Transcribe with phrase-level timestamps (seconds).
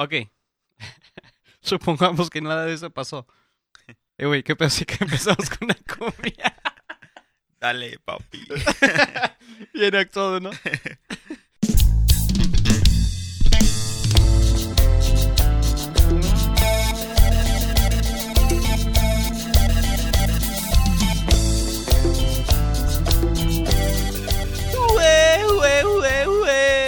[0.00, 0.14] Ok.
[1.60, 3.26] Supongamos que nada de eso pasó.
[4.16, 6.56] Eh, güey, ¿qué pedo si que empezamos con una cumbia?
[7.60, 8.46] Dale, papi.
[9.74, 10.52] Bien actuado, ¿no?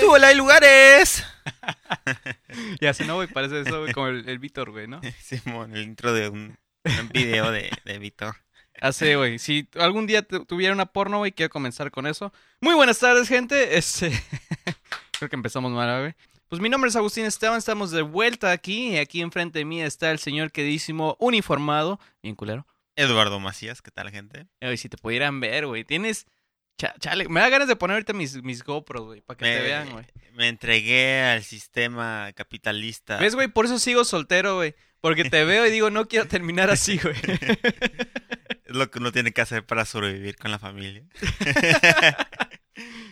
[0.01, 1.27] ¡Súbela, hay lugares!
[2.80, 5.01] Ya, si no, güey, parece eso, güey, como el, el Víctor, güey, ¿no?
[5.20, 8.37] Simón, el intro de un, un video de, de Víctor.
[8.80, 9.38] Así, güey.
[9.38, 12.33] Si algún día tu- tuviera una porno, güey, quiero comenzar con eso.
[12.61, 13.77] Muy buenas tardes, gente.
[13.78, 14.11] Este...
[15.19, 16.15] Creo que empezamos mal, güey.
[16.48, 18.95] Pues mi nombre es Agustín Esteban, estamos de vuelta aquí.
[18.95, 22.00] Y aquí enfrente de mí está el señor queridísimo uniformado.
[22.23, 22.66] Bien culero.
[22.97, 24.47] Eduardo Macías, ¿qué tal, gente?
[24.61, 25.84] Güey, si te pudieran ver, güey.
[25.84, 26.27] Tienes...
[26.79, 29.57] cha- chale, me da ganas de poner ahorita mis, mis GoPros, güey, para que te
[29.57, 30.05] Me- vean, güey.
[30.35, 33.19] Me entregué al sistema capitalista.
[33.19, 33.48] ¿Ves, güey?
[33.48, 34.75] Por eso sigo soltero, güey.
[35.01, 37.14] Porque te veo y digo, no quiero terminar así, güey.
[38.64, 41.05] Es lo que uno tiene que hacer para sobrevivir con la familia.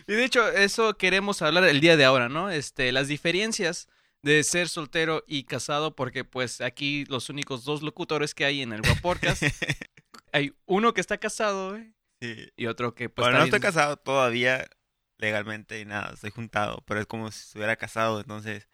[0.07, 2.49] Y de hecho, eso queremos hablar el día de ahora, ¿no?
[2.49, 3.87] Este, las diferencias
[4.23, 8.73] de ser soltero y casado, porque pues aquí los únicos dos locutores que hay en
[8.73, 9.39] el Guaporcas,
[10.33, 12.49] hay uno que está casado, güey, Sí.
[12.55, 14.69] y otro que pues bueno, no estoy casado todavía
[15.17, 18.67] legalmente y nada, estoy juntado, pero es como si estuviera casado, entonces,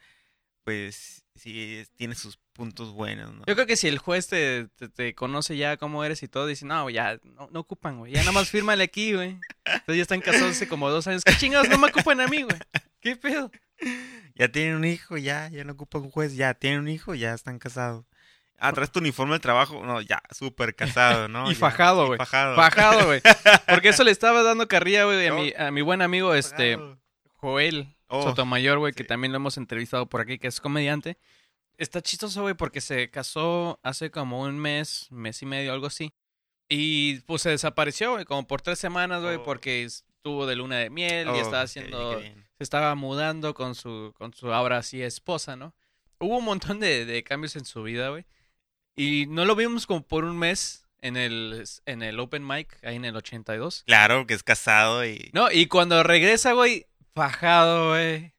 [0.64, 3.44] pues sí, tiene sus puntos buenos, ¿no?
[3.46, 6.48] Yo creo que si el juez te, te, te conoce ya cómo eres y todo,
[6.48, 9.40] dice, no, ya, no, no ocupan, güey, ya nada más fírmale aquí, güey.
[9.66, 11.24] Entonces ya están casados hace como dos años.
[11.24, 12.58] ¿Qué chingados no me ocupan a mí, güey?
[13.00, 13.52] ¿Qué pedo?
[14.40, 17.34] Ya tienen un hijo, ya, ya no ocupan un juez, ya tienen un hijo, ya
[17.34, 18.06] están casados.
[18.60, 21.46] Ah, traes tu uniforme al trabajo, no, ya, súper casado, ¿no?
[21.52, 22.18] Y Ya, fajado, güey.
[22.18, 22.56] Fajado.
[22.56, 23.22] Bajado, güey.
[23.68, 26.76] Porque eso le estaba dando carrilla, güey, a mi, a mi buen amigo, este...
[26.78, 26.98] Fajado.
[27.40, 31.18] Joel Oh, Sotomayor, güey, que también lo hemos entrevistado por aquí, que es comediante.
[31.78, 36.14] Está chistoso, güey, porque se casó hace como un mes, mes y medio, algo así.
[36.70, 39.44] Y pues se desapareció, güey, como por tres semanas, güey, Oh.
[39.44, 44.14] porque estuvo de luna de miel y Oh, estaba haciendo, se estaba mudando con su,
[44.18, 45.76] con su ahora sí esposa, ¿no?
[46.20, 48.26] Hubo un montón de, de cambios en su vida, güey.
[48.98, 52.96] Y no lo vimos como por un mes en el, en el Open Mic, ahí
[52.96, 53.84] en el 82.
[53.86, 55.30] Claro, que es casado y...
[55.34, 58.34] No, y cuando regresa, güey, fajado, güey.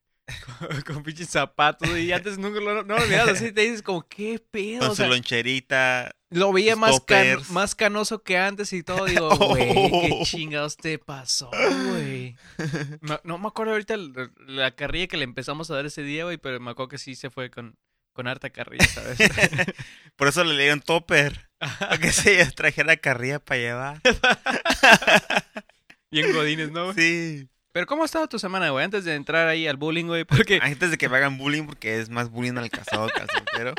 [0.59, 4.07] Con, con pinches zapatos, y antes nunca lo, no lo olvidas, así te dices como,
[4.07, 4.81] ¿qué pedo?
[4.81, 6.11] Con O su loncherita.
[6.31, 9.49] lo veía más, can- más canoso que antes y todo, digo, Oh.
[9.55, 11.51] güey, ¿qué chingados te pasó,
[11.91, 12.37] güey?
[13.25, 16.37] No me acuerdo ahorita la, la carrilla que le empezamos a dar ese día, güey,
[16.37, 17.77] pero me acuerdo que sí se fue con,
[18.19, 19.17] con harta carrilla, ¿sabes?
[20.17, 21.49] Por eso le dieron topper.
[21.79, 24.01] Para que se trajera carrilla para llevar.
[26.11, 26.93] Bien godines, ¿no?
[26.95, 27.49] Sí.
[27.71, 28.85] Pero ¿cómo ha estado tu semana, güey?
[28.85, 30.59] Antes de entrar ahí al bullying, güey, porque...
[30.61, 33.75] Antes de que me hagan bullying, porque es más bullying al casado que al soltero.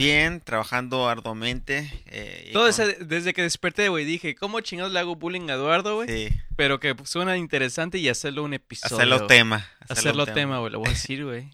[0.00, 1.90] Bien, trabajando arduamente.
[2.06, 5.54] eh, Todo con- ese, desde que desperté, güey, dije, ¿cómo chingados le hago bullying a
[5.54, 6.08] Eduardo, güey?
[6.08, 8.96] Sí, Pero que suena interesante y hacerlo un episodio.
[8.96, 9.68] hacerlo tema.
[9.88, 11.50] Hacerlo tema, güey, lo voy a decir, güey.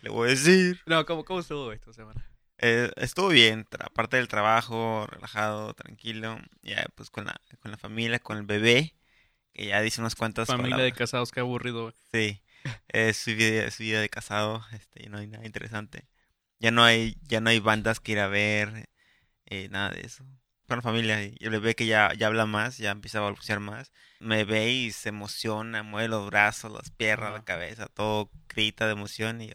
[0.00, 0.80] Le voy a decir.
[0.86, 2.22] No, ¿cómo, cómo estuvo, güey, tu semana?
[2.58, 6.38] Eh, estuvo bien, aparte del trabajo, relajado, tranquilo.
[6.62, 8.94] Ya, pues con la, con la familia, con el bebé.
[9.54, 11.94] Que ya dice unas cuantas Familia de casados, qué aburrido, güey.
[12.12, 12.42] Sí,
[12.88, 16.06] es su vida, su vida de casado, este, no hay nada interesante.
[16.58, 18.88] Ya no hay, ya no hay bandas que ir a ver,
[19.46, 20.24] eh, nada de eso.
[20.68, 23.60] Con la familia, y el bebé que ya, ya habla más, ya empieza a balbucear
[23.60, 28.86] más, me ve y se emociona, mueve los brazos, las piernas, la cabeza, todo grita
[28.86, 29.54] de emoción y yo,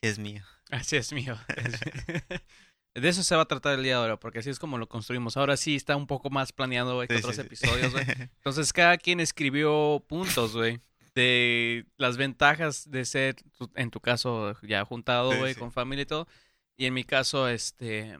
[0.00, 0.42] sí es mío.
[0.70, 1.38] Así es mío.
[2.94, 4.86] De eso se va a tratar el día de ahora, porque así es como lo
[4.86, 5.38] construimos.
[5.38, 7.40] Ahora sí está un poco más planeado, güey, que Sí, otros sí.
[7.40, 8.04] episodios, güey.
[8.36, 10.80] Entonces, cada quien escribió puntos, güey,
[11.14, 15.60] de las ventajas de ser, tu- en tu caso, ya juntado, güey, sí.
[15.60, 16.26] con familia y todo.
[16.76, 18.18] Y en mi caso, este,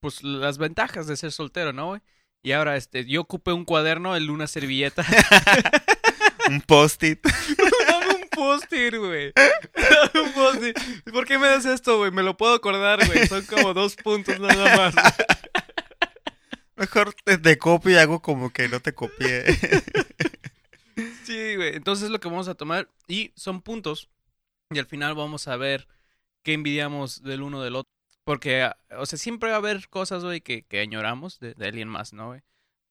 [0.00, 2.00] pues las ventajas de ser soltero, ¿no, güey?
[2.42, 5.04] Y ahora, este, yo ocupé un cuaderno, el una servilleta.
[6.48, 7.24] Un post-it.
[8.20, 9.32] Un póster, güey.
[10.14, 10.74] Un póster.
[11.10, 12.10] ¿Por qué me das esto, güey?
[12.10, 13.26] Me lo puedo acordar, güey.
[13.26, 14.94] Son como dos puntos nada más.
[16.76, 19.44] Mejor te, te copio y hago como que no te copié.
[21.22, 21.74] Sí, güey.
[21.76, 22.88] Entonces es lo que vamos a tomar.
[23.08, 24.08] Y son puntos.
[24.70, 25.88] Y al final vamos a ver
[26.42, 27.90] qué envidiamos del uno del otro.
[28.24, 31.88] Porque, ah, o sea, siempre va a haber cosas, güey, que, que añoramos de, alguien
[31.88, 32.42] más, ¿no, güey?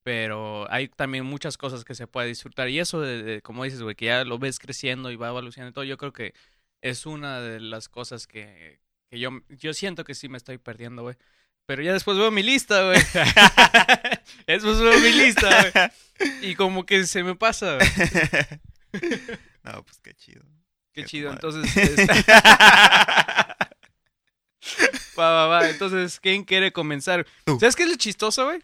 [0.04, 2.70] Pero hay también muchas cosas que se puede disfrutar.
[2.70, 5.72] Y eso, de, de- como dices, güey, que ya lo ves creciendo y va evolucionando
[5.72, 6.34] y todo, yo creo que
[6.82, 11.04] es una de las cosas que, que yo, yo siento que sí me estoy perdiendo,
[11.04, 11.16] güey.
[11.66, 12.98] Pero ya después veo mi lista, güey.
[14.48, 15.90] después veo mi lista, güey.
[16.42, 17.90] Y como que se me pasa, güey.
[19.64, 20.44] no, pues qué chido.
[20.94, 21.32] Qué Qué chido.
[21.34, 21.48] madre.
[21.48, 22.32] Entonces, este,
[25.18, 25.70] Va, va, va.
[25.70, 27.26] Entonces, ¿quién quiere comenzar?
[27.46, 27.60] Tú.
[27.60, 28.64] ¿Sabes qué es lo chistoso, güey?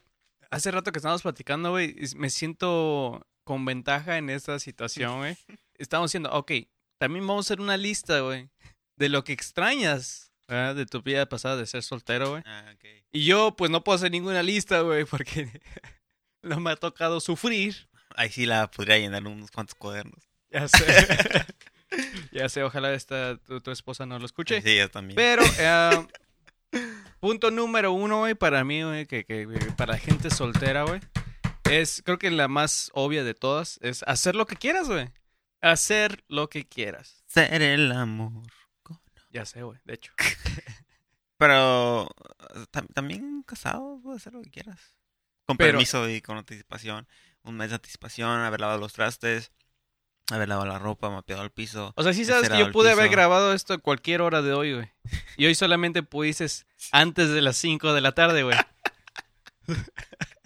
[0.52, 5.38] Hace rato que estábamos platicando, güey, es- me siento con ventaja en esta situación, güey.
[5.78, 6.52] Estamos diciendo, ok,
[6.98, 8.50] también vamos a hacer una lista, güey,
[8.96, 10.76] de lo que extrañas, ¿verdad?
[10.76, 12.44] De tu vida pasada de ser soltero, güey.
[12.46, 12.86] Ah, ok.
[13.12, 15.50] Y yo, pues, no puedo hacer ninguna lista, güey, porque
[16.42, 17.88] no me ha tocado sufrir.
[18.16, 20.30] Ahí sí la podría llenar unos cuantos cuadernos.
[20.50, 21.46] Ya sé.
[22.32, 24.62] ya sé, ojalá esta, tu, tu esposa no lo escuche.
[24.62, 25.16] Sí, yo también.
[25.16, 26.08] Pero, eh,
[27.20, 29.48] punto número uno, güey, para mí, güey, que, que,
[29.78, 31.00] para la gente soltera, güey,
[31.70, 35.10] es, creo que la más obvia de todas, es hacer lo que quieras, güey.
[35.62, 37.24] Hacer lo que quieras.
[37.28, 38.44] Ser el amor.
[39.30, 40.12] Ya sé, güey, de hecho.
[41.38, 44.80] Pero eh, tam- también casado puedes hacer lo que quieras.
[45.46, 47.08] Con Pero- permiso y con anticipación.
[47.44, 49.52] Un mes de anticipación, haber lavado los trastes,
[50.30, 51.94] haber lavado la ropa, mapeado el piso.
[51.96, 54.74] O sea, sí sabes que yo pude haber grabado esto a cualquier hora de hoy,
[54.74, 54.92] güey.
[55.38, 56.46] Y hoy solamente pudiste
[56.92, 58.58] antes de las 5 de la tarde, güey.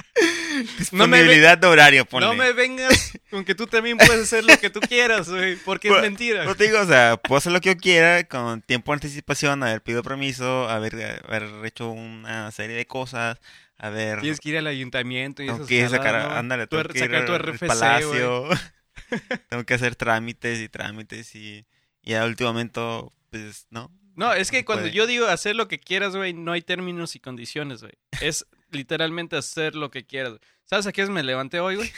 [0.91, 2.27] No me Disponibilidad de horario, ponle.
[2.27, 5.87] No me vengas con que tú también puedes hacer lo que tú quieras, güey, porque
[5.87, 6.43] es Pues- mentira.
[6.43, 9.63] Pues te digo, o sea, puedo hacer lo que yo quiera con tiempo de anticipación,
[9.63, 13.39] haber pedido permiso, haber, haber hecho una serie de cosas,
[13.77, 14.21] haber...
[14.21, 16.35] Tienes que ir al ayuntamiento y esas que sacar, ¿no?
[16.35, 18.49] ándale, tengo que ir tu RFC, palacio,
[19.49, 21.65] tengo que hacer trámites y trámites y,
[22.01, 23.91] y a último momento, pues, no.
[24.15, 24.93] No, es que cuando puede.
[24.93, 27.93] yo digo hacer lo que quieras, güey, no hay términos y condiciones, güey.
[28.21, 30.31] Es literalmente hacer lo que quieras.
[30.31, 30.41] güey.
[30.65, 31.91] ¿Sabes a qué me levanté hoy, güey?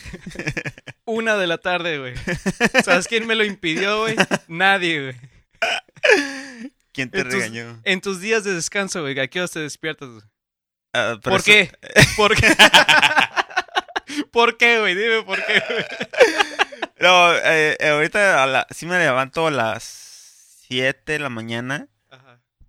[1.06, 2.13] Una de la tarde, güey.
[2.83, 4.16] ¿Sabes quién me lo impidió, güey?
[4.48, 5.16] Nadie, güey.
[6.92, 7.80] ¿Quién te Entonces- regañó?
[7.83, 10.10] En tus días de descanso, güey, ¿a qué hora te despiertas?
[10.10, 10.22] güey?
[10.94, 11.72] Ah, ¿Por eso- qué?
[12.18, 12.48] ¿Por qué?
[14.31, 14.95] ¿Por qué, güey?
[14.95, 15.86] Dime por qué, güey.
[17.00, 19.83] No, eh, eh, ahorita a la- sí me levanto a las
[20.68, 21.88] 7 de la mañana.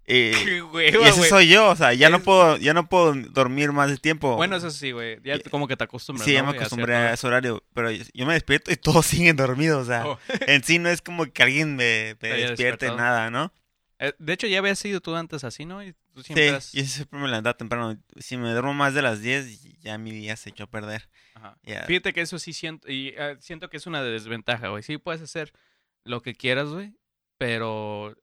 [0.08, 0.14] Ajá.
[0.14, 1.29] Y, ese güey.
[1.29, 4.37] soy yo, o sea, ya no puedo, ya no puedo dormir más de tiempo.
[4.37, 5.19] Bueno, eso sí, güey.
[5.25, 7.91] Ya como que te acostumbras, Sí, ya ¿no, me a acostumbré a ese horario, pero
[7.91, 10.19] yo, me despierto y todos siguen dormidos, o sea, Oh.
[10.47, 13.53] en sí no es como que alguien me, me despierte nada, ¿no?
[13.99, 15.82] Eh, De hecho, ya habías sido tú antes así, ¿no?
[15.82, 17.99] Y tú siempre Sí, has- yo siempre me levantaba temprano.
[18.19, 21.08] Si me duermo más de las 10, ya mi día se echó a perder.
[21.35, 21.56] Ajá.
[21.62, 21.82] Ya.
[21.85, 24.82] Fíjate que eso sí siento, y eh, siento que es una desventaja, güey.
[24.82, 25.53] Sí puedes hacer
[26.05, 26.93] lo que quieras, güey,
[27.38, 28.14] pero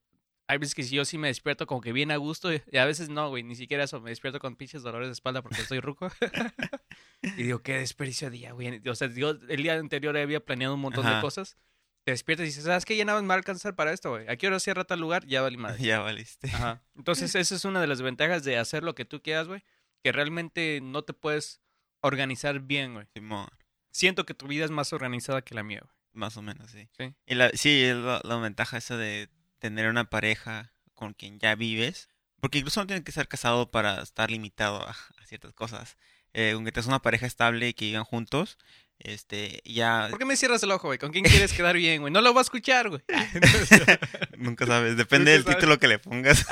[0.54, 2.78] hay veces que si yo sí me despierto como que bien a gusto y y
[2.78, 5.62] a veces no, güey, ni siquiera eso, me despierto con pinches dolores de espalda porque
[5.62, 6.10] estoy ruco.
[7.22, 8.82] y digo, qué desperdicio de día, güey.
[8.88, 11.58] O sea, yo el día anterior había planeado un montón de cosas.
[12.04, 12.98] Te despiertas y dices, ¿sabes qué?
[12.98, 14.28] Ya nada más me va a alcanzar para esto, güey.
[14.28, 15.26] ¿A qué hora cierra tal lugar?
[15.26, 15.78] Ya vale madre.
[15.84, 16.48] Ya valiste.
[16.48, 16.84] Ajá.
[16.96, 19.64] Entonces, esa es una de las ventajas de hacer lo que tú quieras, güey.
[20.04, 21.62] Que realmente no te puedes
[22.02, 23.08] organizar bien, güey.
[23.14, 23.48] Simón,
[23.92, 25.94] Siento que tu vida es más organizada que la mía, güey.
[26.12, 26.90] más o menos, sí.
[26.98, 27.14] Sí.
[27.26, 29.30] Y la, sí, es la, la ventaja esa de
[29.64, 32.10] tener una pareja con quien ya vives.
[32.42, 34.90] Porque incluso no tienes que ser casado para estar limitado a,
[35.22, 35.96] a ciertas cosas.
[36.34, 38.58] Eh, aunque tengas una pareja estable y que vivan juntos,
[39.00, 41.00] este, ya ¿Por qué me cierras el ojo, güey?
[41.00, 42.12] ¿Con quién quieres quedar bien, güey?
[42.12, 43.02] No lo va a escuchar, güey.
[43.34, 44.00] Entonces-
[44.38, 44.98] nunca sabes.
[44.98, 45.58] Depende del sabes.
[45.58, 46.46] título que le pongas.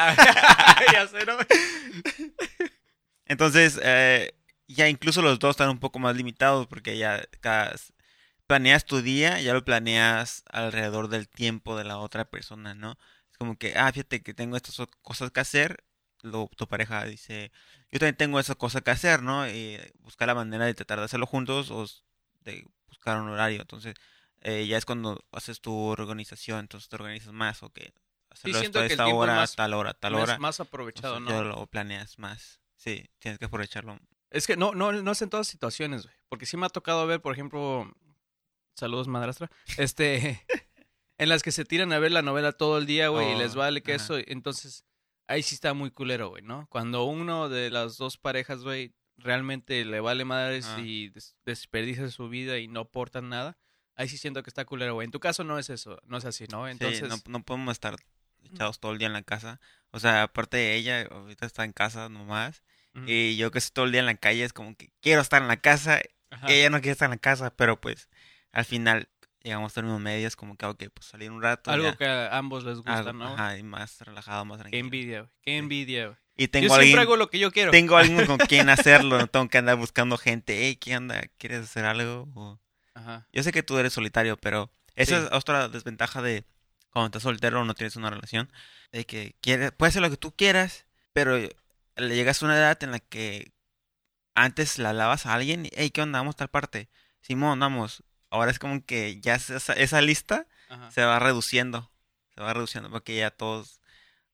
[0.94, 1.38] ya sé, ¿no?
[3.26, 4.32] Entonces, eh,
[4.70, 7.76] ya incluso los dos están un poco más limitados porque ya cada,
[8.52, 12.98] planeas tu día, ya lo planeas alrededor del tiempo de la otra persona, ¿no?
[13.32, 15.86] Es como que, ah, fíjate que tengo estas cosas que hacer,
[16.22, 17.54] lo, tu pareja dice,
[17.92, 19.48] yo también tengo esas cosas que hacer, ¿no?
[19.48, 21.88] Y buscar la manera de tratar de hacerlo juntos o
[22.42, 23.62] de buscar un horario.
[23.62, 23.96] Entonces,
[24.42, 27.94] eh, ya es cuando haces tu organización, entonces te organizas más o que
[28.30, 30.38] hacerlo siento esto a que el esta es hora, más- tal hora, tal hora.
[30.40, 31.50] Más aprovechado, Entonces, ¿no?
[31.50, 32.60] Ya lo planeas más.
[32.76, 33.98] Sí, tienes que aprovecharlo.
[34.30, 36.16] Es que no, no, no es en todas situaciones, güey.
[36.28, 37.90] Porque sí me ha tocado ver, por ejemplo,
[38.76, 40.46] saludos madrastra, este,
[41.18, 43.40] en las que se tiran a ver la novela todo el día, güey, y Oh,
[43.40, 44.18] les vale que eso.
[44.18, 44.86] Entonces,
[45.28, 46.68] ahí sí está muy culero, güey, ¿no?
[46.70, 50.80] Cuando uno de las dos parejas, güey, realmente le vale madres Ah.
[50.82, 53.58] y des- desperdicia su vida y no aportan nada,
[53.96, 55.06] ahí sí siento que está culero, güey.
[55.06, 56.68] En tu caso no es eso, no es así, ¿no?
[56.68, 57.96] Entonces, Sí, no, no podemos estar
[58.44, 59.60] echados todo el día en la casa.
[59.92, 62.64] O sea, aparte de ella, ahorita está en casa nomás.
[62.96, 65.22] ujú, Y yo que estoy todo el día en la calle, es como que quiero
[65.22, 66.02] estar en la casa.
[66.32, 66.48] ajá.
[66.52, 68.10] Ella no quiere estar en la casa, pero pues
[68.52, 69.10] al final
[69.44, 71.72] llegamos a términos medios, como que, ok, pues salir un rato.
[71.72, 73.34] algo ya, que a ambos les gusta, algo, ¿no?
[73.34, 74.86] Ajá, y más relajado, más Qué tranquilo.
[74.86, 75.32] envidia, güey.
[75.42, 76.18] Qué envidia, güey.
[76.38, 77.72] Y Yo tengo siempre alguien, hago lo que yo quiero.
[77.72, 78.70] tengo alguien con quien
[79.10, 80.66] hacerlo, no tengo que andar buscando gente.
[80.66, 81.22] Hey, ¿qué onda?
[81.38, 82.30] ¿Quieres hacer algo?
[82.36, 82.60] O-
[82.94, 83.28] Ajá.
[83.34, 85.26] Yo sé que tú eres solitario, pero esa Sí.
[85.26, 86.46] es otra desventaja de
[86.92, 88.52] cuando estás soltero o no tienes una relación.
[88.92, 92.82] De que quieres, puedes hacer lo que tú quieras, pero le llegas a una edad
[92.84, 93.52] en la que
[94.36, 96.20] antes la hablabas a alguien y, hey, ¿qué onda?
[96.20, 96.90] Vamos a tal parte.
[97.22, 98.04] Simón, vamos.
[98.32, 100.90] Ahora es como que ya esa, esa lista Ajá.
[100.92, 101.92] se va reduciendo.
[102.34, 103.82] Se va reduciendo porque ya todos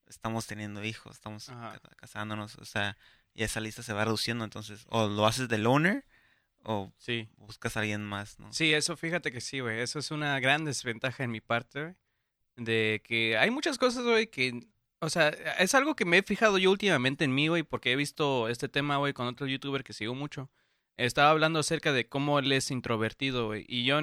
[0.05, 1.77] estamos teniendo hijos, estamos Ajá.
[1.97, 2.95] casándonos, o sea,
[3.33, 6.05] y esa lista se va reduciendo, entonces, o lo haces de loner
[6.63, 7.27] o Sí.
[7.37, 8.53] buscas a alguien más, ¿no?
[8.53, 9.79] Sí, eso fíjate que sí, güey.
[9.81, 11.95] Eso es una gran desventaja en mi parte, güey.
[12.55, 14.59] De que hay muchas cosas, güey, que...
[14.99, 17.95] O sea, es algo que me he fijado yo últimamente en mí, güey, porque he
[17.95, 20.49] visto este tema, güey, con otro youtuber que sigo mucho.
[20.97, 23.65] Estaba hablando acerca de cómo él es introvertido, güey.
[23.67, 23.99] Y yo,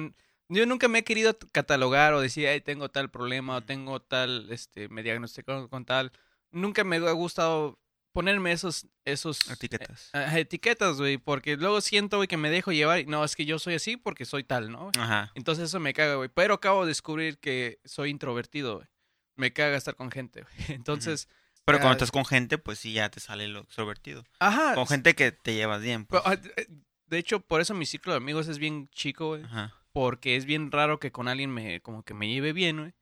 [0.49, 4.47] yo nunca me he querido catalogar o decir, ay, tengo tal problema o tengo tal,
[4.51, 6.11] este, me diagnosticaron con tal.
[6.51, 7.79] Nunca me ha gustado
[8.13, 10.09] ponerme esos, esos Etiquetas.
[10.13, 13.43] Ajá, etiquetas, güey, porque luego siento, güey, que me dejo llevar y no, es que
[13.45, 14.89] yo soy así porque soy tal, ¿no?
[14.97, 15.33] Ajá.
[15.35, 18.87] Entonces eso me caga, güey, pero acabo de descubrir que soy introvertido, güey.
[19.35, 20.53] Me caga estar con gente, güey.
[20.79, 21.27] Entonces,
[21.65, 24.23] Pero cuando Ah, estás con gente, pues sí, ya te sale lo extrovertido.
[24.39, 24.75] ajá.
[24.75, 26.23] Con gente que te llevas bien, pues.
[27.07, 29.73] De hecho, por eso mi ciclo de amigos es bien chico, güey, Ajá.
[29.93, 32.93] porque es bien raro que con alguien me como que me lleve bien, güey.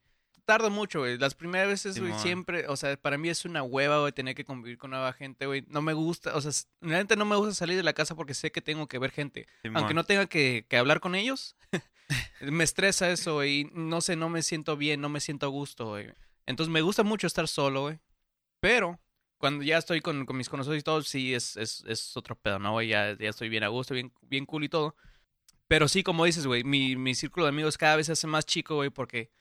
[0.45, 1.17] Tardo mucho, güey.
[1.17, 4.43] Las primeras veces, güey, siempre, o sea, para mí es una hueva, güey, tener que
[4.43, 5.63] convivir con nueva gente, güey.
[5.69, 8.51] No me gusta, o sea, realmente no me gusta salir de la casa porque sé
[8.51, 9.47] que tengo que ver gente.
[9.73, 11.55] Aunque no tenga que, que hablar con ellos,
[12.41, 13.61] me estresa eso, güey.
[13.61, 16.11] y No sé, no me siento bien, no me siento a gusto, güey.
[16.45, 17.99] Entonces me gusta mucho estar solo, güey.
[18.59, 18.99] Pero
[19.43, 22.59] cuando ya estoy con, con mis conocidos y todo, sí es, es, es otro pedo,
[22.59, 22.87] ¿no, güey?
[22.87, 24.95] Ya, ya estoy bien a gusto, bien, bien cool y todo.
[25.67, 28.45] Pero sí, como dices, güey, mi, mi círculo de amigos cada vez se hace más
[28.45, 29.31] chico, güey, porque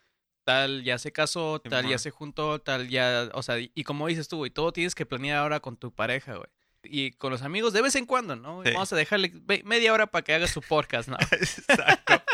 [0.42, 4.26] tal ya se casó, tal ya se juntó, tal ya, o sea, y, como dices
[4.26, 6.50] tú, güey, todo tienes que planear ahora con tu pareja, güey.
[6.82, 8.64] Y con los amigos de vez en cuando, ¿no?
[8.64, 8.72] Sí.
[8.72, 9.32] Vamos a dejarle
[9.64, 11.16] media hora para que haga su podcast, ¿no?
[11.30, 12.24] Exacto.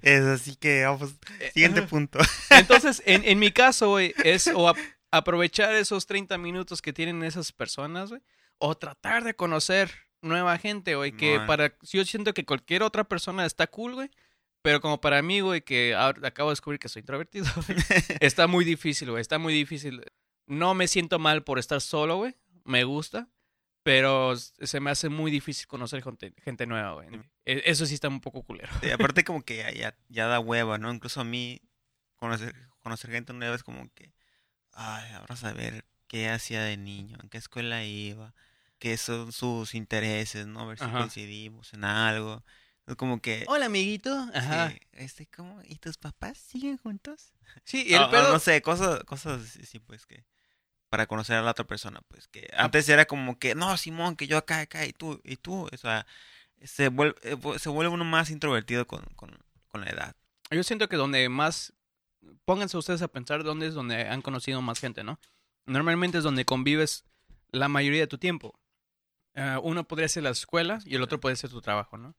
[0.00, 1.16] es así que vamos.
[1.52, 2.18] Siguiente punto.
[2.48, 4.72] Entonces, en, en mi caso, güey, es o
[5.10, 8.22] aprovechar esos 30 minutos que tienen esas personas, güey,
[8.58, 9.90] o tratar de conocer
[10.22, 14.10] nueva gente, güey, que para, yo siento que cualquier otra persona está cool, güey,
[14.62, 17.78] pero como para mí, güey, que acabo de descubrir que soy introvertido, güey,
[18.20, 20.02] está muy difícil, güey, está muy difícil.
[20.46, 23.28] No me siento mal por estar solo, güey, me gusta,
[23.82, 27.08] pero se me hace muy difícil conocer gente, gente nueva, güey.
[27.46, 28.70] E- Eso sí está un poco culero.
[28.82, 30.92] Sí, aparte como que ya, ya, ya da hueva, ¿no?
[30.92, 31.62] Incluso a mí
[32.16, 34.12] conocer, conocer gente nueva es como que,
[34.72, 38.34] ay, ahora saber qué hacía de niño, en qué escuela iba,
[38.78, 40.60] qué son sus intereses, ¿no?
[40.60, 40.98] A ver si Ajá.
[40.98, 42.44] coincidimos en algo.
[42.86, 44.12] Es como que, Hola, amiguito.
[44.34, 44.70] Ajá.
[44.70, 45.62] sí, este, ¿cómo?
[45.64, 47.32] ¿Y tus papás siguen juntos?
[47.64, 48.32] Sí, y el Ah, ah, pedo...
[48.32, 50.24] no sé, cosas, cosas sí, pues que
[50.88, 54.26] para conocer a la otra persona, pues que antes era como que, no, Simón, que
[54.26, 56.04] yo acá, acá, y tú, y tú, o sea,
[56.64, 60.16] se vuelve, eh, se vuelve uno más introvertido con, con, con la edad.
[60.50, 61.72] Yo siento que donde más.
[62.44, 65.18] Pónganse ustedes a pensar dónde es donde han conocido más gente, ¿no?
[65.66, 67.04] Normalmente es donde convives
[67.50, 68.58] la mayoría de tu tiempo.
[69.34, 72.16] Eh, uno podría ser la escuela y el otro puede ser tu trabajo, ¿no?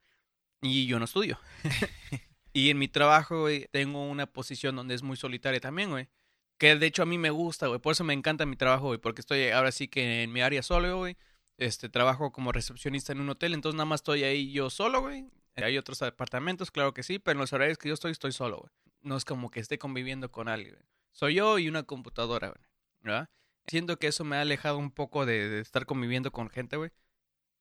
[0.61, 1.39] Y yo no estudio.
[2.53, 6.09] y en mi trabajo, güey, tengo una posición donde es muy solitaria también, güey.
[6.57, 7.79] Que de hecho a mí me gusta, güey.
[7.79, 8.99] Por eso me encanta mi trabajo, güey.
[8.99, 11.17] Porque estoy ahora sí que en mi área solo, güey.
[11.57, 13.55] Este, trabajo como recepcionista en un hotel.
[13.55, 15.25] Entonces nada más estoy ahí yo solo, güey.
[15.55, 17.17] Hay otros departamentos, claro que sí.
[17.17, 18.71] Pero en los horarios que yo estoy, estoy solo, güey.
[19.01, 20.77] No es como que esté conviviendo con alguien.
[21.11, 22.53] Soy yo y una computadora.
[23.01, 23.29] ¿Verdad?
[23.67, 26.91] Siento que eso me ha alejado un poco de, de estar conviviendo con gente, güey.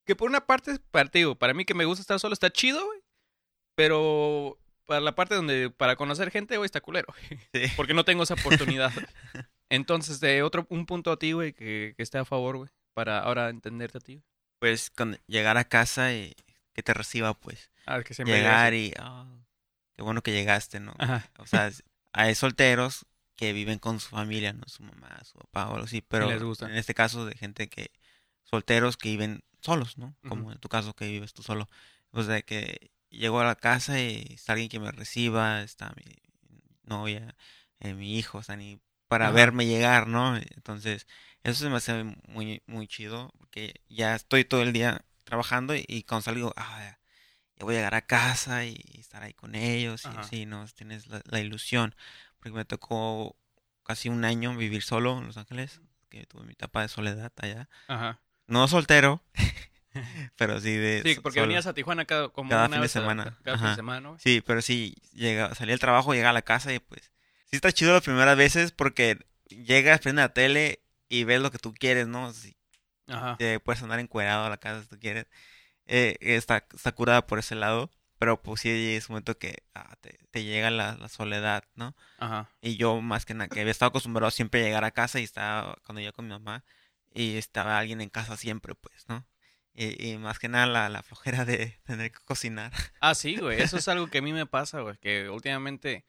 [0.04, 3.00] Que por una parte, partido, para mí que me gusta estar solo, está chido, güey.
[3.74, 7.14] Pero para la parte donde, para conocer gente, güey, está culero.
[7.54, 7.62] Sí.
[7.76, 8.92] Porque no tengo esa oportunidad.
[9.70, 12.70] Entonces, de otro, un punto a ti, güey, que, que esté a favor, güey.
[12.92, 14.14] Para ahora entenderte a ti.
[14.14, 14.24] güey.
[14.58, 16.34] Pues con llegar a casa y
[16.74, 17.70] que te reciba, pues.
[17.86, 19.39] Ah, que siempre llegar y, ah,
[20.00, 20.94] qué bueno que llegaste, ¿no?
[20.98, 21.30] Ajá.
[21.36, 21.70] O sea,
[22.14, 23.04] hay solteros
[23.36, 24.62] que viven con su familia, ¿no?
[24.66, 26.70] Su mamá, su papá o algo así, pero les gusta.
[26.70, 27.90] en este caso de gente que,
[28.44, 30.16] solteros que viven solos, ¿no?
[30.26, 31.68] Como en tu caso que vives tú solo.
[32.12, 36.14] O sea, que llego a la casa y está alguien que me reciba, está mi
[36.84, 37.36] novia,
[37.80, 39.34] eh, mi hijo, están ahí para Ajá.
[39.34, 40.34] verme llegar, ¿no?
[40.34, 41.06] Entonces,
[41.42, 45.84] eso se me hace muy, muy chido, porque ya estoy todo el día trabajando y,
[45.86, 46.99] y cuando salgo, ah,
[47.60, 50.20] ya voy a llegar a casa y estar ahí con ellos, y Ajá.
[50.22, 50.66] así, ¿no?
[50.74, 51.94] Tienes la, la ilusión,
[52.38, 53.36] porque me tocó
[53.84, 57.68] casi un año vivir solo en Los Ángeles, que tuve mi etapa de soledad allá.
[57.86, 58.20] Ajá.
[58.46, 59.22] No soltero,
[60.36, 61.02] pero sí de...
[61.04, 61.48] Sí, porque solo.
[61.48, 63.38] venías a Tijuana cada, como Cada una fin de vez a- semana.
[63.44, 64.20] Cada fin de semana, güey.
[64.20, 67.12] Sí, pero sí, llega, salí del trabajo, llega a la casa y pues...
[67.46, 71.58] Sí está chido las primeras veces porque llegas, prendes la tele y ves lo que
[71.58, 72.32] tú quieres, ¿no?
[72.32, 72.56] Sí,
[73.08, 73.36] Ajá.
[73.38, 75.26] te puedes andar encuerado a la casa si tú quieres.
[75.92, 79.96] Eh, está, está curada por ese lado, pero pues sí es un momento que ah,
[80.00, 81.96] te, te llega la, la soledad, ¿no?
[82.18, 82.48] Ajá.
[82.62, 85.24] Y yo más que nada, que había estado acostumbrado a siempre llegar a casa y
[85.24, 86.62] estaba cuando yo con mi mamá
[87.12, 89.26] y estaba alguien en casa siempre, pues, ¿no?
[89.74, 92.72] Y, y más que nada la, la flojera de tener que cocinar.
[93.00, 93.60] Ah, sí, güey.
[93.60, 94.96] Eso es algo que a mí me pasa, güey.
[94.98, 96.04] Que últimamente,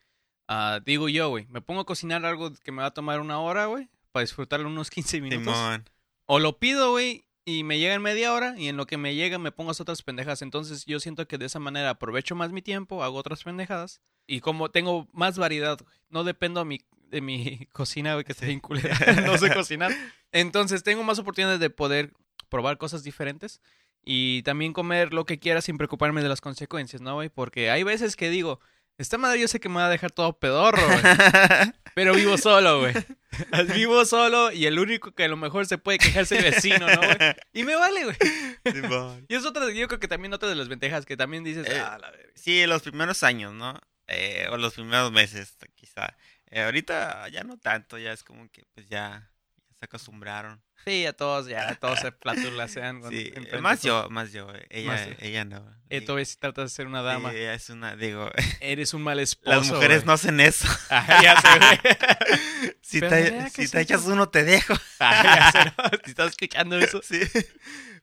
[0.47, 3.39] ah, digo yo, güey, me pongo a cocinar algo que me va a tomar una
[3.39, 3.89] hora, güey.
[4.11, 5.55] para disfrutarlo unos 15 minutos.
[5.57, 5.89] Simón.
[6.27, 9.15] O lo pido, güey, y me llega en media hora y en lo que me
[9.15, 10.41] llega me pongo a hacer otras pendejadas.
[10.41, 14.41] Entonces yo siento que de esa manera aprovecho más mi tiempo, hago otras pendejadas y
[14.41, 15.79] como tengo más variedad,
[16.09, 18.97] no dependo de mi, de mi cocina, güey, que bien culera.
[19.25, 19.91] no sé cocinar.
[20.31, 22.13] Entonces tengo más oportunidades de poder
[22.49, 23.61] probar cosas diferentes
[24.03, 27.29] y también comer lo que quiera sin preocuparme de las consecuencias, ¿no, güey?
[27.29, 28.59] Porque hay veces que digo,
[29.01, 31.01] esta madre yo sé que me va a dejar todo pedorro, güey.
[31.95, 32.93] Pero vivo solo, güey.
[33.73, 36.87] Vivo solo y el único que a lo mejor se puede quejar es el vecino,
[36.87, 37.17] ¿no, güey?
[37.53, 38.17] Y me vale, güey.
[39.27, 41.79] Y es otra, yo creo que también otra de las ventajas que también dices, Eh,
[41.79, 42.31] ah, la verga.
[42.35, 43.79] Sí, los primeros años, ¿no?
[44.07, 46.15] Eh, o los primeros meses, quizá.
[46.47, 50.61] Eh, ahorita ya no tanto, ya es como que pues ya, ya se acostumbraron.
[50.85, 53.01] Sí, a todos ya, a todos se platulasean.
[53.09, 54.49] Sí, más yo, más yo.
[54.53, 55.63] eh, Ella, Más ella no.
[55.89, 58.29] Eh, todavía si tratas de ser una dama, sí, ella es una, digo,
[58.61, 59.57] eres un mal esposo.
[59.57, 60.67] las mujeres no hacen eso.
[60.89, 62.73] Ah, ya sé, güey.
[62.81, 64.73] Si Pero te, si te echas uno, te dejo.
[64.99, 65.89] Ah, ya sé, ¿no?
[66.03, 67.01] Si estás escuchando eso.
[67.03, 67.19] Sí.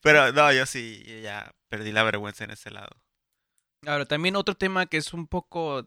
[0.03, 2.89] Pero no, yo sí, yo ya perdí la vergüenza en ese lado.
[3.87, 5.85] Ahora, también otro tema que es un poco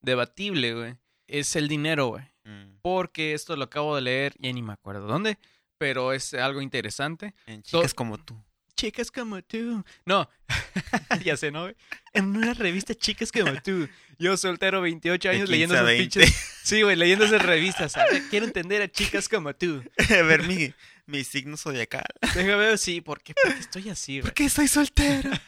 [0.00, 2.24] debatible, güey, es el dinero, güey.
[2.44, 5.38] Mm, Porque esto lo acabo de leer, ya ni me acuerdo dónde,
[5.78, 7.34] pero es algo interesante.
[7.46, 8.36] En chicas como tú.
[8.76, 9.84] Chicas como tú.
[10.04, 10.28] No,
[11.24, 11.62] ya sé, ¿no?
[11.62, 11.74] güey?
[12.12, 13.88] En una revista Chicas como tú.
[14.20, 16.20] Yo soltero 28 De años 15 leyendo esas 20.
[16.20, 16.44] pinches.
[16.62, 17.92] Sí, güey, leyendo esas revistas.
[17.92, 18.22] ¿sabes?
[18.30, 19.82] Quiero entender a chicas como tú.
[20.08, 20.72] ver mi,
[21.06, 22.06] mi signo zodiacal.
[22.20, 23.34] Déjame ver, sí, ¿por qué?
[23.42, 24.22] Porque estoy así, güey.
[24.22, 25.30] ¿Por qué soy soltero?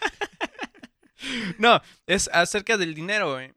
[1.59, 3.53] No, es acerca del dinero, güey.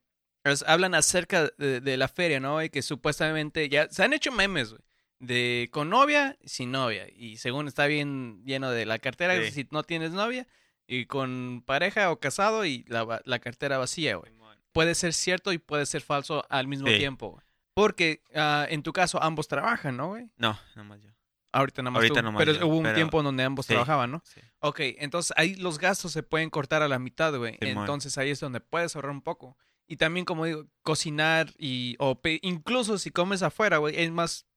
[0.68, 2.62] Hablan acerca de, de la feria, ¿no?
[2.62, 4.82] Y que supuestamente ya se han hecho memes, güey.
[5.25, 7.08] De con novia, sin novia.
[7.15, 9.51] Y según está bien lleno de la cartera, Sí.
[9.51, 10.48] si no tienes novia.
[10.86, 14.34] Y con pareja o casado y la, la cartera vacía, güey.
[14.74, 16.98] Puede ser cierto y puede ser falso al mismo Sí.
[16.98, 17.46] tiempo, güey.
[17.74, 20.30] Porque ah, en tu caso ambos trabajan, ¿no, güey?
[20.36, 21.10] No, nomás yo.
[21.51, 22.25] Ahorita nada más Ahorita tú.
[22.25, 23.74] nomás pero yo, hubo un pero- tiempo en donde ambos Sí.
[23.74, 24.22] trabajaban, ¿no?
[24.25, 24.42] Sí.
[24.60, 27.58] Ok, entonces ahí los gastos se pueden cortar a la mitad, güey.
[27.62, 29.56] Entonces ahí es donde puedes ahorrar un poco.
[29.88, 31.95] Y también, como digo, cocinar y...
[32.00, 34.47] O incluso si comes afuera, güey, es más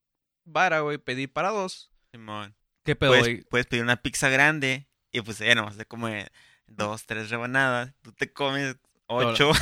[0.46, 1.90] vara, güey, pedir para dos.
[2.12, 2.56] Simón.
[2.84, 3.42] ¿Qué pedo, Puedes, güey?
[3.42, 6.28] puedes pedir una pizza grande y pues ella nomás se come
[6.66, 7.92] dos, tres rebanadas.
[8.02, 9.52] Tú te comes ocho.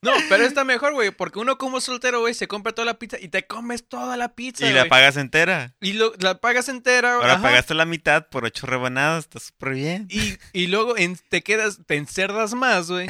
[0.00, 3.16] No, pero está mejor, güey, porque uno como soltero, güey, se compra toda la pizza
[3.20, 5.74] y te comes toda la pizza, y la pagas entera.
[5.80, 7.42] Y lo- la pagas entera, Ahora ajá.
[7.42, 9.24] pagaste la mitad por ocho rebanadas.
[9.24, 10.06] Está súper bien.
[10.08, 13.08] Y, y luego en- te quedas, te encerdas más, güey.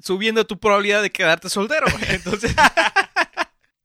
[0.00, 2.04] Subiendo tu probabilidad de quedarte soltero, güey.
[2.14, 2.54] Entonces,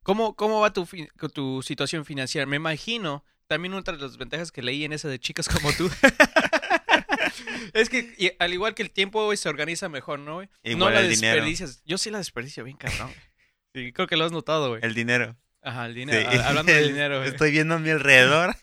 [0.09, 0.87] ¿cómo, cómo va tu,
[1.33, 2.45] tu situación financiera?
[2.45, 5.89] Me imagino, también otra de las ventajas que leí en esa de chicas como tú.
[7.73, 10.47] es que y al igual que el tiempo, güey, se organiza mejor, ¿no, güey?
[10.63, 11.35] no Igual la el dinero.
[11.35, 11.81] desperdicias.
[11.85, 13.11] Yo sí la desperdicio bien, cabrón.
[13.75, 14.81] Sí, creo que lo has notado, güey.
[14.83, 15.37] El dinero.
[15.61, 16.27] Ajá, el dinero.
[16.31, 16.37] Sí.
[16.37, 17.29] Ha- Hablando del dinero, güey.
[17.29, 18.55] Estoy viendo a mi alrededor.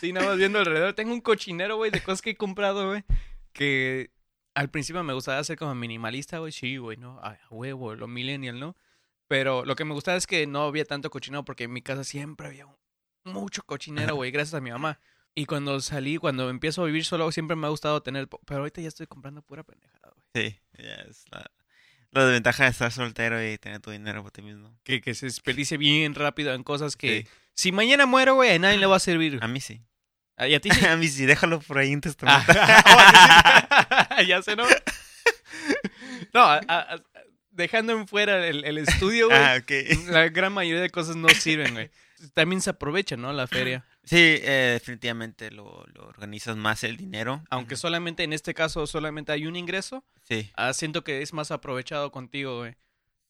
[0.00, 0.94] Sí, nada más viendo alrededor.
[0.94, 3.04] Tengo un cochinero, güey, de cosas que he comprado, güey.
[3.52, 4.10] Que
[4.54, 6.52] al principio me gustaba ser como minimalista, güey.
[6.52, 7.20] Sí, güey, ¿no?
[7.20, 8.76] A a huevo, lo millennial, ¿no?
[9.28, 12.02] Pero lo que me gustaba es que no había tanto cochinero porque en mi casa
[12.02, 12.66] siempre había
[13.24, 14.98] mucho cochinero, güey, gracias a mi mamá.
[15.34, 18.26] Y cuando salí, cuando empiezo a vivir solo, siempre me ha gustado tener...
[18.46, 20.24] Pero ahorita ya estoy comprando pura pendejada, güey.
[20.50, 21.48] Sí, ya es la,
[22.10, 24.76] la desventaja de estar soltero y tener tu dinero por ti mismo.
[24.82, 27.22] Que, que se desperdicie bien rápido en cosas que...
[27.22, 27.28] Sí.
[27.54, 29.38] Si mañana muero, güey, a nadie le va a servir.
[29.42, 29.82] A mí sí.
[30.38, 30.84] ¿Y a ti sí?
[30.86, 32.50] A mí sí, déjalo por ahí en testamento.
[34.10, 34.64] Ah, ya sé, ¿no?
[36.34, 37.00] No, a-
[37.58, 39.70] dejando en fuera el, el estudio, güey, Ah, ok.
[40.08, 41.90] la gran mayoría de cosas no sirven, güey.
[42.34, 43.32] También se aprovecha, ¿no?
[43.34, 43.84] La feria.
[44.04, 47.44] Sí, eh, definitivamente lo, lo organizas más el dinero.
[47.50, 51.50] Aunque solamente en este caso solamente hay un ingreso, Sí, ah, siento que es más
[51.50, 52.74] aprovechado contigo, güey.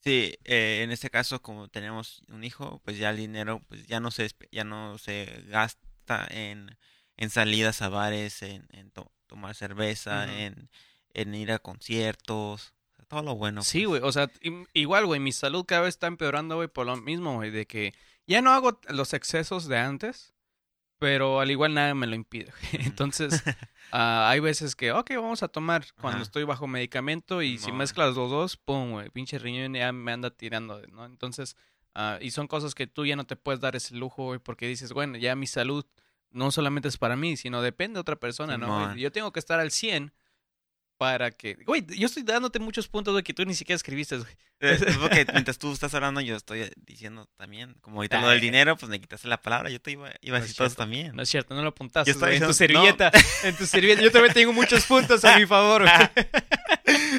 [0.04, 3.98] sí, eh, en este caso como tenemos un hijo, pues ya el dinero pues ya
[4.00, 6.76] no se ya no se gasta en,
[7.16, 10.70] en salidas a bares, en, en to- tomar cerveza, en,
[11.12, 12.72] en ir a conciertos,
[13.08, 13.62] todo lo bueno.
[13.62, 14.00] Sí, pues.
[14.00, 14.30] güey, o sea,
[14.72, 17.94] igual, güey, mi salud cada vez está empeorando, güey, por lo mismo, güey, de que
[18.26, 20.34] ya no hago los excesos de antes,
[20.98, 22.86] pero al igual nada me lo impide, güey.
[22.86, 23.42] Entonces,
[23.92, 26.22] ah, hay veces que, ok, vamos a tomar cuando Ajá.
[26.24, 30.30] estoy bajo medicamento y si mezclas los dos, pum, güey, pinche riñón ya me anda
[30.30, 31.06] tirando, ¿no?
[31.06, 31.56] Entonces,
[31.94, 34.68] ah, y son cosas que tú ya no te puedes dar ese lujo, güey, porque
[34.68, 35.86] dices, bueno, ya mi salud
[36.30, 38.86] no solamente es para mí, sino depende de otra persona, ¿no?
[38.86, 39.00] güey?
[39.00, 40.12] Yo tengo que estar al 100
[40.98, 41.54] para que...
[41.64, 44.32] Güey, yo estoy dándote muchos puntos, güey, que tú ni siquiera escribiste, güey.
[44.60, 48.38] Eh, Es porque mientras tú estás hablando, yo estoy diciendo también, como ahorita lo del
[48.38, 48.42] Ay.
[48.42, 51.14] dinero, pues me quitaste la palabra, yo te iba, iba a No todo también.
[51.16, 53.10] No es cierto, no lo apuntaste, en tu servilleta.
[53.44, 54.02] En tu servilleta.
[54.02, 56.28] Yo también tengo muchos puntos a mi favor, güey.